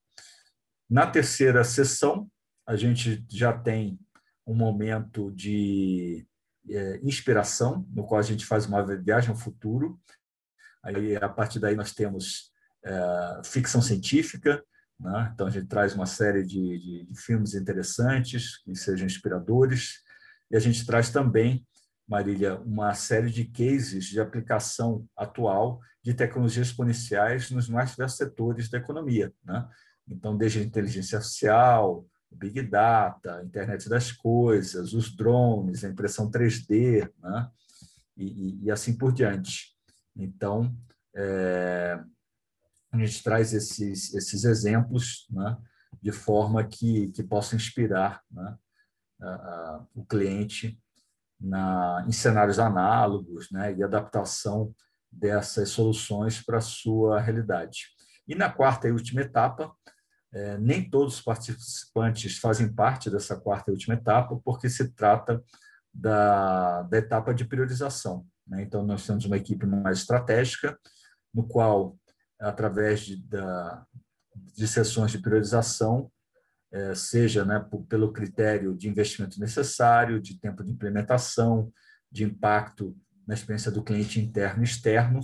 Na 0.89 1.07
terceira 1.07 1.65
sessão, 1.65 2.31
a 2.67 2.77
gente 2.77 3.25
já 3.29 3.53
tem 3.53 3.99
um 4.47 4.55
momento 4.55 5.31
de 5.33 6.27
é, 6.71 7.01
inspiração, 7.03 7.87
no 7.91 8.05
qual 8.05 8.19
a 8.19 8.25
gente 8.25 8.45
faz 8.45 8.67
uma 8.67 8.83
viagem 8.83 9.31
ao 9.31 9.37
futuro. 9.37 10.01
Aí, 10.83 11.17
a 11.17 11.29
partir 11.29 11.59
daí, 11.59 11.75
nós 11.75 11.93
temos 11.93 12.53
é, 12.85 13.41
ficção 13.45 13.83
científica, 13.83 14.63
né? 14.99 15.31
então 15.35 15.47
a 15.47 15.51
gente 15.51 15.67
traz 15.67 15.95
uma 15.95 16.07
série 16.07 16.45
de, 16.45 16.79
de, 16.79 17.07
de, 17.07 17.21
filmes 17.21 17.55
interessantes, 17.55 18.63
que 18.63 18.75
sejam 18.75 19.07
inspiradores, 19.07 20.01
e 20.51 20.57
a 20.57 20.61
gente 20.61 20.87
traz 20.87 21.11
também, 21.11 21.67
Marília, 22.09 22.61
uma 22.61 22.95
série 22.95 23.31
de 23.31 23.45
cases 23.45 24.05
de 24.05 24.21
aplicação 24.21 25.05
atual 25.17 25.81
de 26.03 26.15
tecnologias 26.15 26.69
exponenciais 26.69 27.51
nos 27.51 27.69
mais 27.69 27.91
diversos 27.91 28.17
setores 28.17 28.71
da 28.71 28.79
economia. 28.79 29.33
Né? 29.45 29.69
Então, 30.09 30.37
desde 30.37 30.61
a 30.61 30.63
inteligência 30.63 31.19
artificial, 31.19 32.07
Big 32.31 32.63
Data, 32.63 33.43
internet 33.45 33.89
das 33.89 34.13
coisas, 34.13 34.93
os 34.93 35.15
drones, 35.15 35.85
a 35.85 35.89
impressão 35.89 36.31
3D, 36.31 37.11
né? 37.23 37.51
e, 38.17 38.25
e, 38.25 38.65
e 38.65 38.71
assim 38.71 38.97
por 38.97 39.13
diante. 39.13 39.75
Então, 40.17 40.75
é, 41.15 41.99
a 42.93 42.99
gente 42.99 43.23
traz 43.23 43.53
esses, 43.53 44.15
esses 44.15 44.45
exemplos 44.45 45.27
né, 45.31 45.57
de 46.01 46.13
forma 46.13 46.65
que, 46.65 47.11
que 47.13 47.23
possa 47.23 47.57
inspirar 47.57 48.23
né, 48.31 48.57
a, 49.21 49.29
a, 49.29 49.87
o 49.95 50.05
cliente 50.05 50.81
na, 51.39 52.05
em 52.09 52.13
cenários 52.13 52.59
análogos 52.59 53.51
né, 53.51 53.75
e 53.75 53.83
adaptação 53.83 54.75
dessas 55.11 55.71
soluções 55.71 56.43
para 56.43 56.59
a 56.59 56.63
sua 56.63 57.21
realidade. 57.21 57.89
E 58.27 58.35
na 58.35 58.51
quarta 58.51 58.89
e 58.89 58.93
última 58.93 59.21
etapa, 59.21 59.75
é, 60.33 60.59
nem 60.59 60.89
todos 60.89 61.15
os 61.15 61.23
participantes 61.23 62.39
fazem 62.39 62.73
parte 62.73 63.11
dessa 63.11 63.37
quarta 63.37 63.71
e 63.71 63.75
última 63.75 63.95
etapa, 63.95 64.41
porque 64.45 64.69
se 64.69 64.93
trata 64.93 65.43
da, 65.93 66.83
da 66.83 66.99
etapa 66.99 67.33
de 67.33 67.45
priorização. 67.45 68.27
Né? 68.47 68.63
Então, 68.63 68.85
nós 68.85 69.07
temos 69.07 69.25
uma 69.25 69.37
equipe 69.37 69.67
mais 69.67 69.99
estratégica, 69.99 70.79
no 71.33 71.47
qual 71.47 71.97
através 72.39 73.01
de, 73.01 73.23
da, 73.23 73.87
de 74.55 74.69
sessões 74.69 75.11
de 75.11 75.19
priorização, 75.19 76.11
é, 76.73 76.95
seja 76.95 77.45
né, 77.45 77.65
pelo 77.89 78.13
critério 78.13 78.77
de 78.77 78.89
investimento 78.89 79.41
necessário, 79.41 80.21
de 80.21 80.39
tempo 80.39 80.63
de 80.63 80.73
implementação, 80.73 81.73
de 82.11 82.25
impacto 82.25 82.97
na 83.27 83.35
experiência 83.35 83.71
do 83.71 83.83
cliente 83.83 84.21
interno 84.21 84.63
e 84.63 84.65
externo. 84.65 85.21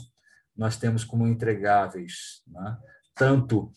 Nós 0.56 0.76
temos 0.76 1.04
como 1.04 1.26
entregáveis 1.26 2.42
né, 2.46 2.78
tanto 3.14 3.70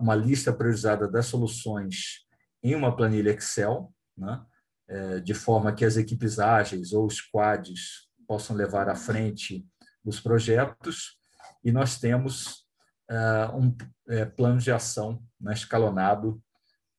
uma 0.00 0.14
lista 0.14 0.52
priorizada 0.52 1.06
das 1.06 1.26
soluções 1.26 2.26
em 2.62 2.74
uma 2.74 2.94
planilha 2.94 3.30
Excel, 3.30 3.92
né, 4.16 4.44
é, 4.88 5.20
de 5.20 5.34
forma 5.34 5.72
que 5.72 5.84
as 5.84 5.96
equipes 5.96 6.38
ágeis 6.38 6.92
ou 6.92 7.08
squads 7.08 8.08
possam 8.26 8.56
levar 8.56 8.88
à 8.88 8.94
frente 8.94 9.64
os 10.04 10.20
projetos, 10.20 11.18
e 11.64 11.72
nós 11.72 11.98
temos 11.98 12.66
uh, 13.10 13.56
um 13.56 13.68
uh, 13.68 14.30
plano 14.36 14.58
de 14.58 14.70
ação 14.70 15.22
né, 15.40 15.52
escalonado 15.52 16.40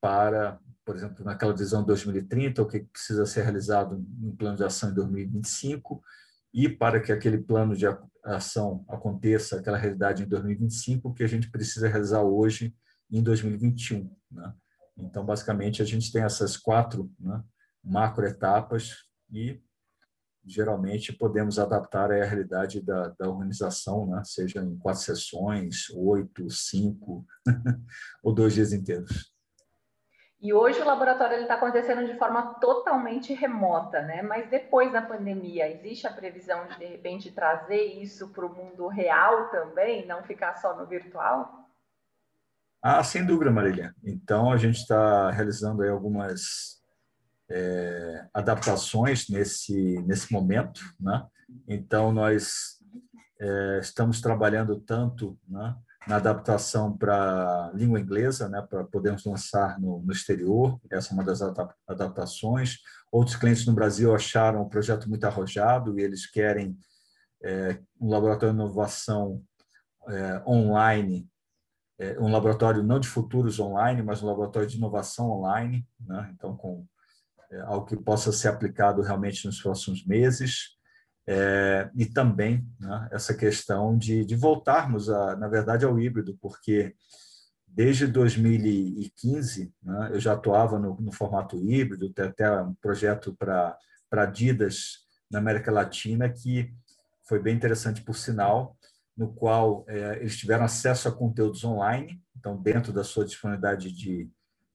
para, 0.01 0.59
por 0.85 0.95
exemplo, 0.95 1.23
naquela 1.23 1.55
visão 1.55 1.83
2030, 1.83 2.61
o 2.61 2.67
que 2.67 2.81
precisa 2.81 3.25
ser 3.25 3.43
realizado 3.43 4.05
em 4.21 4.35
plano 4.35 4.57
de 4.57 4.63
ação 4.63 4.89
em 4.89 4.93
2025, 4.93 6.01
e 6.57 6.67
para 6.67 6.99
que 6.99 7.11
aquele 7.11 7.37
plano 7.37 7.75
de 7.75 7.85
ação 8.23 8.83
aconteça, 8.89 9.59
aquela 9.59 9.77
realidade 9.77 10.23
em 10.23 10.27
2025, 10.27 11.07
o 11.07 11.13
que 11.13 11.23
a 11.23 11.27
gente 11.27 11.51
precisa 11.51 11.87
realizar 11.87 12.23
hoje 12.23 12.75
em 13.11 13.21
2021. 13.21 14.11
Né? 14.31 14.55
Então, 14.97 15.23
basicamente, 15.23 15.83
a 15.83 15.85
gente 15.85 16.11
tem 16.11 16.23
essas 16.23 16.57
quatro 16.57 17.11
né, 17.19 17.43
macro 17.83 18.25
etapas 18.25 19.05
e 19.31 19.61
geralmente 20.43 21.13
podemos 21.13 21.59
adaptar 21.59 22.11
à 22.11 22.25
realidade 22.25 22.81
da, 22.81 23.09
da 23.09 23.29
organização, 23.29 24.07
né? 24.07 24.23
seja 24.25 24.59
em 24.63 24.79
quatro 24.79 25.03
sessões, 25.03 25.91
oito, 25.91 26.49
cinco 26.49 27.23
ou 28.23 28.33
dois 28.33 28.55
dias 28.55 28.73
inteiros. 28.73 29.31
E 30.39 30.53
hoje 30.53 30.79
o 30.79 30.85
laboratório 30.85 31.41
está 31.41 31.55
acontecendo 31.55 32.05
de 32.05 32.17
forma 32.17 32.53
totalmente 32.55 33.33
remota, 33.33 34.01
né? 34.03 34.21
Mas 34.21 34.47
depois 34.49 34.91
da 34.91 35.01
pandemia, 35.01 35.67
existe 35.67 36.05
a 36.05 36.13
previsão 36.13 36.67
de, 36.67 36.77
de 36.77 36.85
repente, 36.85 37.31
trazer 37.31 37.83
isso 38.01 38.29
para 38.29 38.45
o 38.45 38.53
mundo 38.53 38.87
real 38.87 39.49
também, 39.49 40.05
não 40.05 40.23
ficar 40.23 40.55
só 40.57 40.77
no 40.77 40.85
virtual? 40.85 41.67
Ah, 42.81 43.03
sem 43.03 43.25
dúvida, 43.25 43.49
Marília. 43.49 43.95
Então, 44.03 44.51
a 44.51 44.57
gente 44.57 44.77
está 44.77 45.31
realizando 45.31 45.81
aí 45.81 45.89
algumas 45.89 46.83
é, 47.49 48.27
adaptações 48.31 49.27
nesse, 49.29 49.99
nesse 50.03 50.31
momento. 50.31 50.81
Né? 50.99 51.25
Então, 51.67 52.11
nós 52.11 52.77
é, 53.39 53.79
estamos 53.81 54.21
trabalhando 54.21 54.79
tanto 54.79 55.35
né, 55.47 55.75
na 56.07 56.17
adaptação 56.17 56.95
para 56.95 57.71
língua 57.73 57.99
inglesa, 57.99 58.47
né, 58.47 58.61
para 58.61 58.83
podermos 58.85 59.25
lançar 59.25 59.79
no, 59.79 59.99
no, 60.01 60.11
exterior, 60.11 60.79
essa 60.89 61.11
é 61.11 61.13
uma 61.13 61.23
das 61.23 61.41
adaptações. 61.87 62.77
Outros 63.11 63.35
clientes 63.35 63.65
no 63.65 63.73
Brasil 63.73 64.13
acharam 64.15 64.61
o 64.61 64.69
projeto 64.69 65.09
muito 65.09 65.25
arrojado 65.25 65.99
e 65.99 66.03
eles 66.03 66.25
querem 66.25 66.77
é, 67.43 67.79
um 67.99 68.09
laboratório 68.09 68.55
de 68.55 68.61
inovação 68.61 69.43
é, 70.07 70.41
online 70.47 71.29
é, 71.99 72.19
um 72.19 72.31
laboratório 72.31 72.83
não 72.83 72.99
de 72.99 73.07
futuros 73.07 73.59
online, 73.59 74.03
mas 74.03 74.21
um 74.21 74.27
laboratório 74.27 74.67
de 74.67 74.77
inovação 74.77 75.31
online, 75.31 75.87
né? 75.99 76.31
então 76.33 76.55
com 76.55 76.85
é, 77.51 77.59
algo 77.61 77.85
que 77.85 77.95
possa 77.97 78.31
ser 78.31 78.49
aplicado 78.49 79.01
realmente 79.01 79.45
nos 79.45 79.59
próximos 79.59 80.05
meses. 80.05 80.76
É, 81.29 81.89
e 81.93 82.05
também 82.05 82.65
né, 82.79 83.09
essa 83.11 83.33
questão 83.33 83.97
de, 83.97 84.23
de 84.23 84.35
voltarmos, 84.35 85.09
a, 85.09 85.35
na 85.35 85.49
verdade, 85.49 85.83
ao 85.83 85.99
híbrido, 85.99 86.37
porque 86.41 86.95
desde 87.67 88.07
2015 88.07 89.73
né, 89.83 90.09
eu 90.13 90.19
já 90.21 90.33
atuava 90.33 90.79
no, 90.79 90.95
no 91.01 91.11
formato 91.11 91.57
híbrido, 91.57 92.13
tem 92.13 92.25
até 92.25 92.49
um 92.61 92.73
projeto 92.75 93.35
para 93.37 93.77
Adidas 94.11 95.05
na 95.29 95.39
América 95.39 95.69
Latina 95.69 96.29
que 96.29 96.73
foi 97.27 97.39
bem 97.39 97.53
interessante, 97.53 98.01
por 98.01 98.15
sinal, 98.15 98.77
no 99.15 99.33
qual 99.33 99.83
é, 99.89 100.19
eles 100.19 100.37
tiveram 100.37 100.63
acesso 100.63 101.09
a 101.09 101.11
conteúdos 101.11 101.65
online, 101.65 102.21
Então, 102.37 102.55
dentro 102.55 102.93
da 102.93 103.03
sua 103.03 103.25
disponibilidade 103.25 103.91
de, 103.91 104.29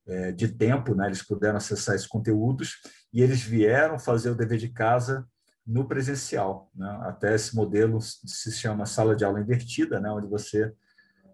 é, 0.06 0.32
de 0.32 0.48
tempo, 0.48 0.94
né, 0.94 1.06
eles 1.06 1.22
puderam 1.22 1.56
acessar 1.56 1.94
esses 1.94 2.06
conteúdos 2.06 2.82
e 3.10 3.22
eles 3.22 3.40
vieram 3.40 3.98
fazer 3.98 4.30
o 4.30 4.34
dever 4.34 4.58
de 4.58 4.68
casa 4.68 5.26
no 5.66 5.87
presencial. 5.87 6.70
Né? 6.75 6.88
Até 7.03 7.35
esse 7.35 7.55
modelo 7.55 8.01
se 8.01 8.53
chama 8.53 8.87
sala 8.87 9.14
de 9.14 9.25
aula 9.25 9.40
invertida, 9.40 10.01
né, 10.01 10.11
onde 10.11 10.27
você 10.27 10.72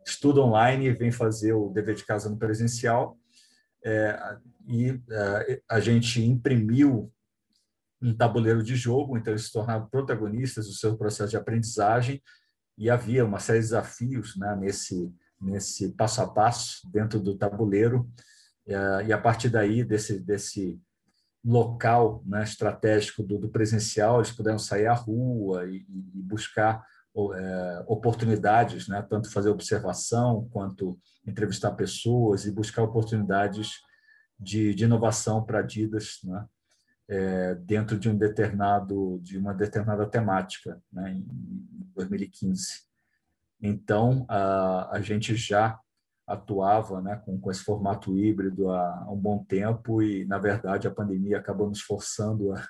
estuda 0.07 0.41
online 0.41 0.87
e 0.87 0.93
vem 0.93 1.11
fazer 1.11 1.53
o 1.53 1.69
dever 1.71 1.95
de 1.95 2.05
casa 2.05 2.29
no 2.29 2.38
presencial. 2.38 3.19
É, 3.85 4.19
e 4.67 5.01
é, 5.11 5.62
a 5.69 5.81
gente 5.81 6.23
imprimiu 6.23 7.12
um 8.01 8.14
tabuleiro 8.14 8.62
de 8.62 8.77
jogo, 8.77 9.17
então 9.17 9.33
eles 9.33 9.47
se 9.47 9.53
tornaram 9.53 9.88
protagonistas 9.88 10.67
do 10.67 10.73
seu 10.73 10.97
processo 10.97 11.31
de 11.31 11.37
aprendizagem 11.37 12.23
e 12.77 12.88
havia 12.88 13.25
uma 13.25 13.41
série 13.41 13.59
de 13.59 13.67
desafios 13.67 14.37
né, 14.37 14.57
nesse, 14.57 15.12
nesse 15.41 15.93
passo 15.93 16.23
a 16.23 16.29
passo 16.29 16.88
dentro 16.91 17.19
do 17.19 17.37
tabuleiro 17.37 18.09
é, 18.67 19.07
e 19.07 19.12
a 19.12 19.19
partir 19.19 19.49
daí 19.49 19.83
desse, 19.83 20.21
desse 20.21 20.81
local 21.44 22.22
né, 22.27 22.42
estratégico 22.42 23.22
do, 23.22 23.38
do, 23.38 23.48
presencial 23.48 24.18
eles 24.18 24.33
puderam 24.33 24.59
sair 24.59 24.87
à 24.87 24.94
rua 24.94 25.66
e, 25.66 25.87
e 25.88 26.22
buscar 26.22 26.85
é, 27.35 27.85
oportunidades, 27.87 28.87
né, 28.87 29.05
tanto 29.09 29.31
fazer 29.31 29.48
observação 29.48 30.48
quanto 30.53 30.98
entrevistar 31.27 31.72
pessoas 31.72 32.44
e 32.44 32.53
buscar 32.53 32.83
oportunidades 32.83 33.81
de, 34.38 34.74
de 34.74 34.85
inovação 34.85 35.42
para 35.44 35.61
Adidas, 35.61 36.18
né, 36.22 36.46
é, 37.09 37.55
dentro 37.57 37.98
de 37.98 38.09
um 38.09 38.16
determinado 38.16 39.18
de 39.22 39.38
uma 39.38 39.55
determinada 39.55 40.07
temática, 40.07 40.81
né, 40.92 41.12
em 41.12 41.27
2015. 41.94 42.83
Então 43.61 44.24
a, 44.29 44.96
a 44.96 45.01
gente 45.01 45.35
já 45.35 45.81
atuava 46.29 47.01
né, 47.01 47.17
com, 47.25 47.41
com 47.41 47.51
esse 47.51 47.64
formato 47.64 48.17
híbrido 48.17 48.71
há, 48.71 49.05
há 49.05 49.11
um 49.11 49.17
bom 49.17 49.43
tempo 49.45 50.03
e 50.03 50.25
na 50.27 50.38
verdade 50.38 50.87
a 50.87 50.91
pandemia 50.91 51.38
acabou 51.38 51.69
nos 51.69 51.81
forçando 51.81 52.53
a, 52.53 52.69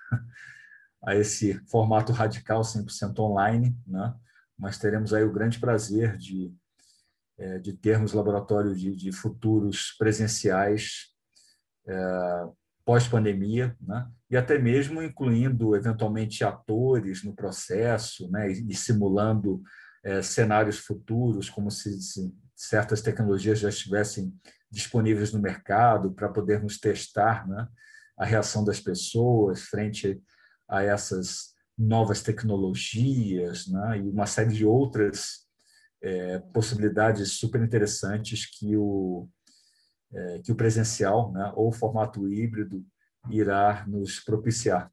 a 1.04 1.16
esse 1.16 1.54
formato 1.68 2.12
radical 2.12 2.62
100% 2.62 3.18
online, 3.18 3.76
né? 3.86 4.14
Mas 4.56 4.78
teremos 4.78 5.12
aí 5.12 5.22
o 5.22 5.32
grande 5.32 5.60
prazer 5.60 6.16
de 6.16 6.52
é, 7.38 7.58
de 7.58 7.72
termos 7.72 8.12
laboratório 8.12 8.74
de, 8.74 8.94
de 8.94 9.12
futuros 9.12 9.94
presenciais 9.96 11.12
é, 11.86 12.48
pós-pandemia, 12.84 13.76
né? 13.80 14.10
e 14.30 14.36
até 14.36 14.58
mesmo 14.58 15.02
incluindo 15.02 15.76
eventualmente 15.76 16.42
atores 16.42 17.22
no 17.22 17.34
processo, 17.34 18.30
né? 18.30 18.50
e, 18.50 18.70
e 18.70 18.74
simulando 18.74 19.62
é, 20.02 20.20
cenários 20.20 20.78
futuros, 20.78 21.48
como 21.48 21.70
se, 21.70 22.00
se, 22.00 22.34
certas 22.58 23.00
tecnologias 23.00 23.60
já 23.60 23.68
estivessem 23.68 24.34
disponíveis 24.68 25.32
no 25.32 25.40
mercado 25.40 26.12
para 26.12 26.28
podermos 26.28 26.78
testar 26.78 27.46
né? 27.46 27.68
a 28.16 28.24
reação 28.24 28.64
das 28.64 28.80
pessoas 28.80 29.62
frente 29.62 30.20
a 30.68 30.82
essas 30.82 31.54
novas 31.78 32.20
tecnologias, 32.20 33.68
né? 33.68 33.98
e 33.98 34.10
uma 34.10 34.26
série 34.26 34.52
de 34.52 34.66
outras 34.66 35.46
é, 36.02 36.40
possibilidades 36.52 37.32
super 37.32 37.62
interessantes 37.62 38.44
que 38.44 38.76
o 38.76 39.28
é, 40.12 40.38
que 40.38 40.50
o 40.50 40.56
presencial, 40.56 41.30
né, 41.32 41.52
ou 41.54 41.68
o 41.68 41.72
formato 41.72 42.26
híbrido, 42.26 42.82
irá 43.28 43.84
nos 43.86 44.20
propiciar. 44.20 44.90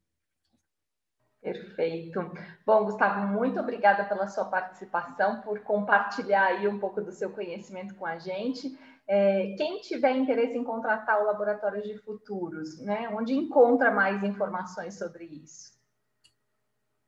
Perfeito. 1.46 2.32
Bom, 2.66 2.86
Gustavo, 2.86 3.28
muito 3.28 3.60
obrigada 3.60 4.04
pela 4.04 4.26
sua 4.26 4.46
participação, 4.46 5.42
por 5.42 5.60
compartilhar 5.60 6.46
aí 6.46 6.66
um 6.66 6.80
pouco 6.80 7.00
do 7.00 7.12
seu 7.12 7.30
conhecimento 7.30 7.94
com 7.94 8.04
a 8.04 8.18
gente. 8.18 8.76
É, 9.06 9.54
quem 9.56 9.80
tiver 9.80 10.10
interesse 10.16 10.58
em 10.58 10.64
contratar 10.64 11.22
o 11.22 11.26
Laboratório 11.26 11.84
de 11.84 11.96
Futuros, 11.98 12.80
né, 12.82 13.08
onde 13.10 13.32
encontra 13.32 13.92
mais 13.92 14.24
informações 14.24 14.98
sobre 14.98 15.24
isso? 15.24 15.76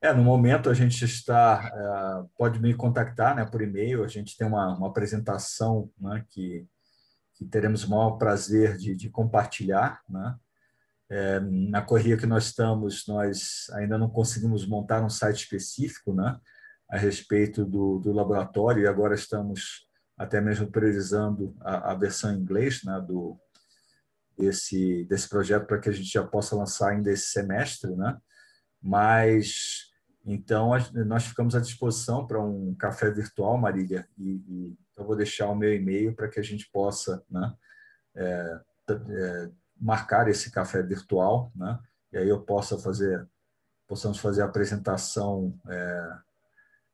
É, 0.00 0.12
no 0.12 0.22
momento 0.22 0.70
a 0.70 0.74
gente 0.74 1.04
está, 1.04 1.72
é, 1.74 2.28
pode 2.38 2.60
me 2.60 2.72
contactar 2.74 3.34
né, 3.34 3.44
por 3.44 3.60
e-mail, 3.60 4.04
a 4.04 4.08
gente 4.08 4.36
tem 4.36 4.46
uma, 4.46 4.76
uma 4.76 4.86
apresentação 4.86 5.90
né, 6.00 6.24
que 6.30 6.64
que 7.38 7.44
teremos 7.44 7.84
o 7.84 7.90
maior 7.90 8.18
prazer 8.18 8.76
de, 8.76 8.96
de 8.96 9.08
compartilhar. 9.08 10.02
Né? 10.08 10.34
É, 11.10 11.40
na 11.40 11.80
correria 11.80 12.16
que 12.16 12.26
nós 12.26 12.46
estamos, 12.46 13.06
nós 13.06 13.70
ainda 13.72 13.96
não 13.96 14.10
conseguimos 14.10 14.66
montar 14.66 15.02
um 15.02 15.08
site 15.08 15.44
específico 15.44 16.12
né, 16.12 16.38
a 16.90 16.98
respeito 16.98 17.64
do, 17.64 17.98
do 17.98 18.12
laboratório, 18.12 18.82
e 18.82 18.86
agora 18.86 19.14
estamos 19.14 19.88
até 20.18 20.40
mesmo 20.40 20.70
priorizando 20.70 21.56
a, 21.60 21.92
a 21.92 21.94
versão 21.94 22.32
em 22.34 22.40
inglês 22.40 22.82
né, 22.84 23.00
do, 23.00 23.38
desse, 24.36 25.04
desse 25.04 25.28
projeto 25.28 25.66
para 25.66 25.78
que 25.78 25.88
a 25.88 25.92
gente 25.92 26.12
já 26.12 26.24
possa 26.24 26.56
lançar 26.56 26.90
ainda 26.90 27.10
esse 27.10 27.26
semestre. 27.26 27.94
Né? 27.96 28.16
Mas 28.82 29.88
então, 30.30 30.72
nós 31.06 31.24
ficamos 31.24 31.54
à 31.54 31.60
disposição 31.60 32.26
para 32.26 32.38
um 32.42 32.74
café 32.74 33.10
virtual, 33.10 33.56
Marília, 33.56 34.06
e, 34.18 34.42
e 34.46 34.78
eu 34.94 35.06
vou 35.06 35.16
deixar 35.16 35.48
o 35.48 35.54
meu 35.54 35.74
e-mail 35.74 36.14
para 36.14 36.28
que 36.28 36.38
a 36.38 36.42
gente 36.42 36.68
possa 36.70 37.24
né, 37.30 37.54
é, 38.14 38.60
é, 38.90 39.50
marcar 39.80 40.28
esse 40.28 40.50
café 40.50 40.82
virtual, 40.82 41.52
né, 41.54 41.78
e 42.12 42.18
aí 42.18 42.28
eu 42.28 42.40
possa 42.40 42.78
fazer, 42.78 43.26
possamos 43.86 44.18
fazer 44.18 44.42
a 44.42 44.46
apresentação 44.46 45.54
é, 45.68 46.18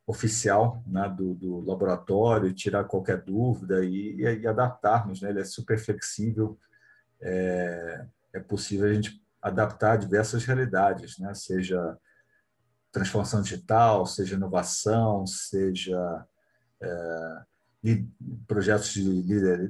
oficial 0.07 0.83
né, 0.87 1.09
do, 1.09 1.35
do, 1.35 1.61
laboratório, 1.61 2.53
tirar 2.53 2.85
qualquer 2.85 3.23
dúvida 3.23 3.85
e, 3.85 4.17
e, 4.17 4.23
e 4.23 4.47
adaptarmos. 4.47 5.21
Né, 5.21 5.31
ele 5.31 5.41
é 5.41 5.45
super 5.45 5.79
flexível, 5.79 6.59
é, 7.21 8.07
é 8.33 8.41
possível 8.41 8.89
a 8.89 8.93
gente 8.93 9.23
adaptar 9.41 9.97
diversas 9.97 10.45
realidades, 10.45 11.19
né, 11.19 11.33
seja 11.35 11.97
transformação 12.91 13.43
digital, 13.43 14.07
seja 14.07 14.37
inovação, 14.37 15.27
seja 15.27 16.25
é, 16.81 17.43
projetos 18.47 18.91
de 18.93 19.03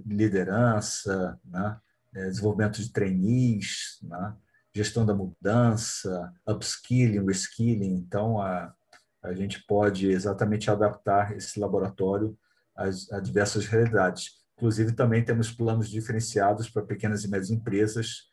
liderança, 0.06 1.38
né? 1.44 1.76
É, 2.14 2.28
desenvolvimento 2.28 2.80
de 2.80 2.92
trainees, 2.92 3.98
né? 4.02 4.36
gestão 4.74 5.06
da 5.06 5.14
mudança, 5.14 6.32
upskilling, 6.46 7.24
reskilling. 7.24 7.94
Então, 7.94 8.40
a, 8.40 8.74
a 9.22 9.32
gente 9.32 9.64
pode 9.66 10.08
exatamente 10.08 10.70
adaptar 10.70 11.36
esse 11.36 11.60
laboratório 11.60 12.36
a, 12.76 12.84
a 13.16 13.20
diversas 13.20 13.66
realidades. 13.66 14.42
Inclusive, 14.56 14.92
também 14.92 15.24
temos 15.24 15.50
planos 15.50 15.88
diferenciados 15.88 16.68
para 16.68 16.82
pequenas 16.82 17.24
e 17.24 17.28
médias 17.28 17.50
empresas 17.50 18.28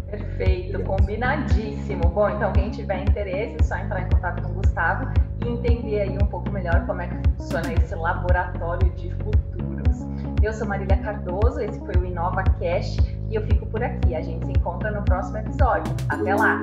Perfeito, 0.10 0.84
combinadíssimo. 0.84 2.04
Bom, 2.10 2.30
então 2.30 2.52
quem 2.54 2.70
tiver 2.70 3.02
interesse, 3.02 3.56
é 3.60 3.64
só 3.64 3.76
entrar 3.78 4.02
em 4.02 4.10
contato 4.10 4.44
com 4.44 4.50
o 4.50 4.56
Gustavo 4.56 5.12
entender 5.48 6.02
aí 6.02 6.18
um 6.22 6.28
pouco 6.28 6.50
melhor 6.52 6.86
como 6.86 7.02
é 7.02 7.08
que 7.08 7.30
funciona 7.38 7.74
esse 7.74 7.96
laboratório 7.96 8.90
de 8.92 9.12
futuros. 9.12 10.00
Eu 10.42 10.54
sou 10.54 10.68
Marília 10.68 10.98
Cardoso, 10.98 11.60
esse 11.60 11.80
foi 11.80 11.96
o 11.96 12.06
Inova 12.06 12.44
Cash 12.44 12.98
e 13.30 13.36
eu 13.36 13.42
fico 13.48 13.66
por 13.66 13.84
aqui. 13.84 14.16
A 14.16 14.22
gente 14.22 14.46
se 14.46 14.52
encontra 14.52 14.92
no 14.92 15.04
próximo 15.04 15.38
episódio. 15.38 15.94
Até 16.10 16.36
lá! 16.36 16.62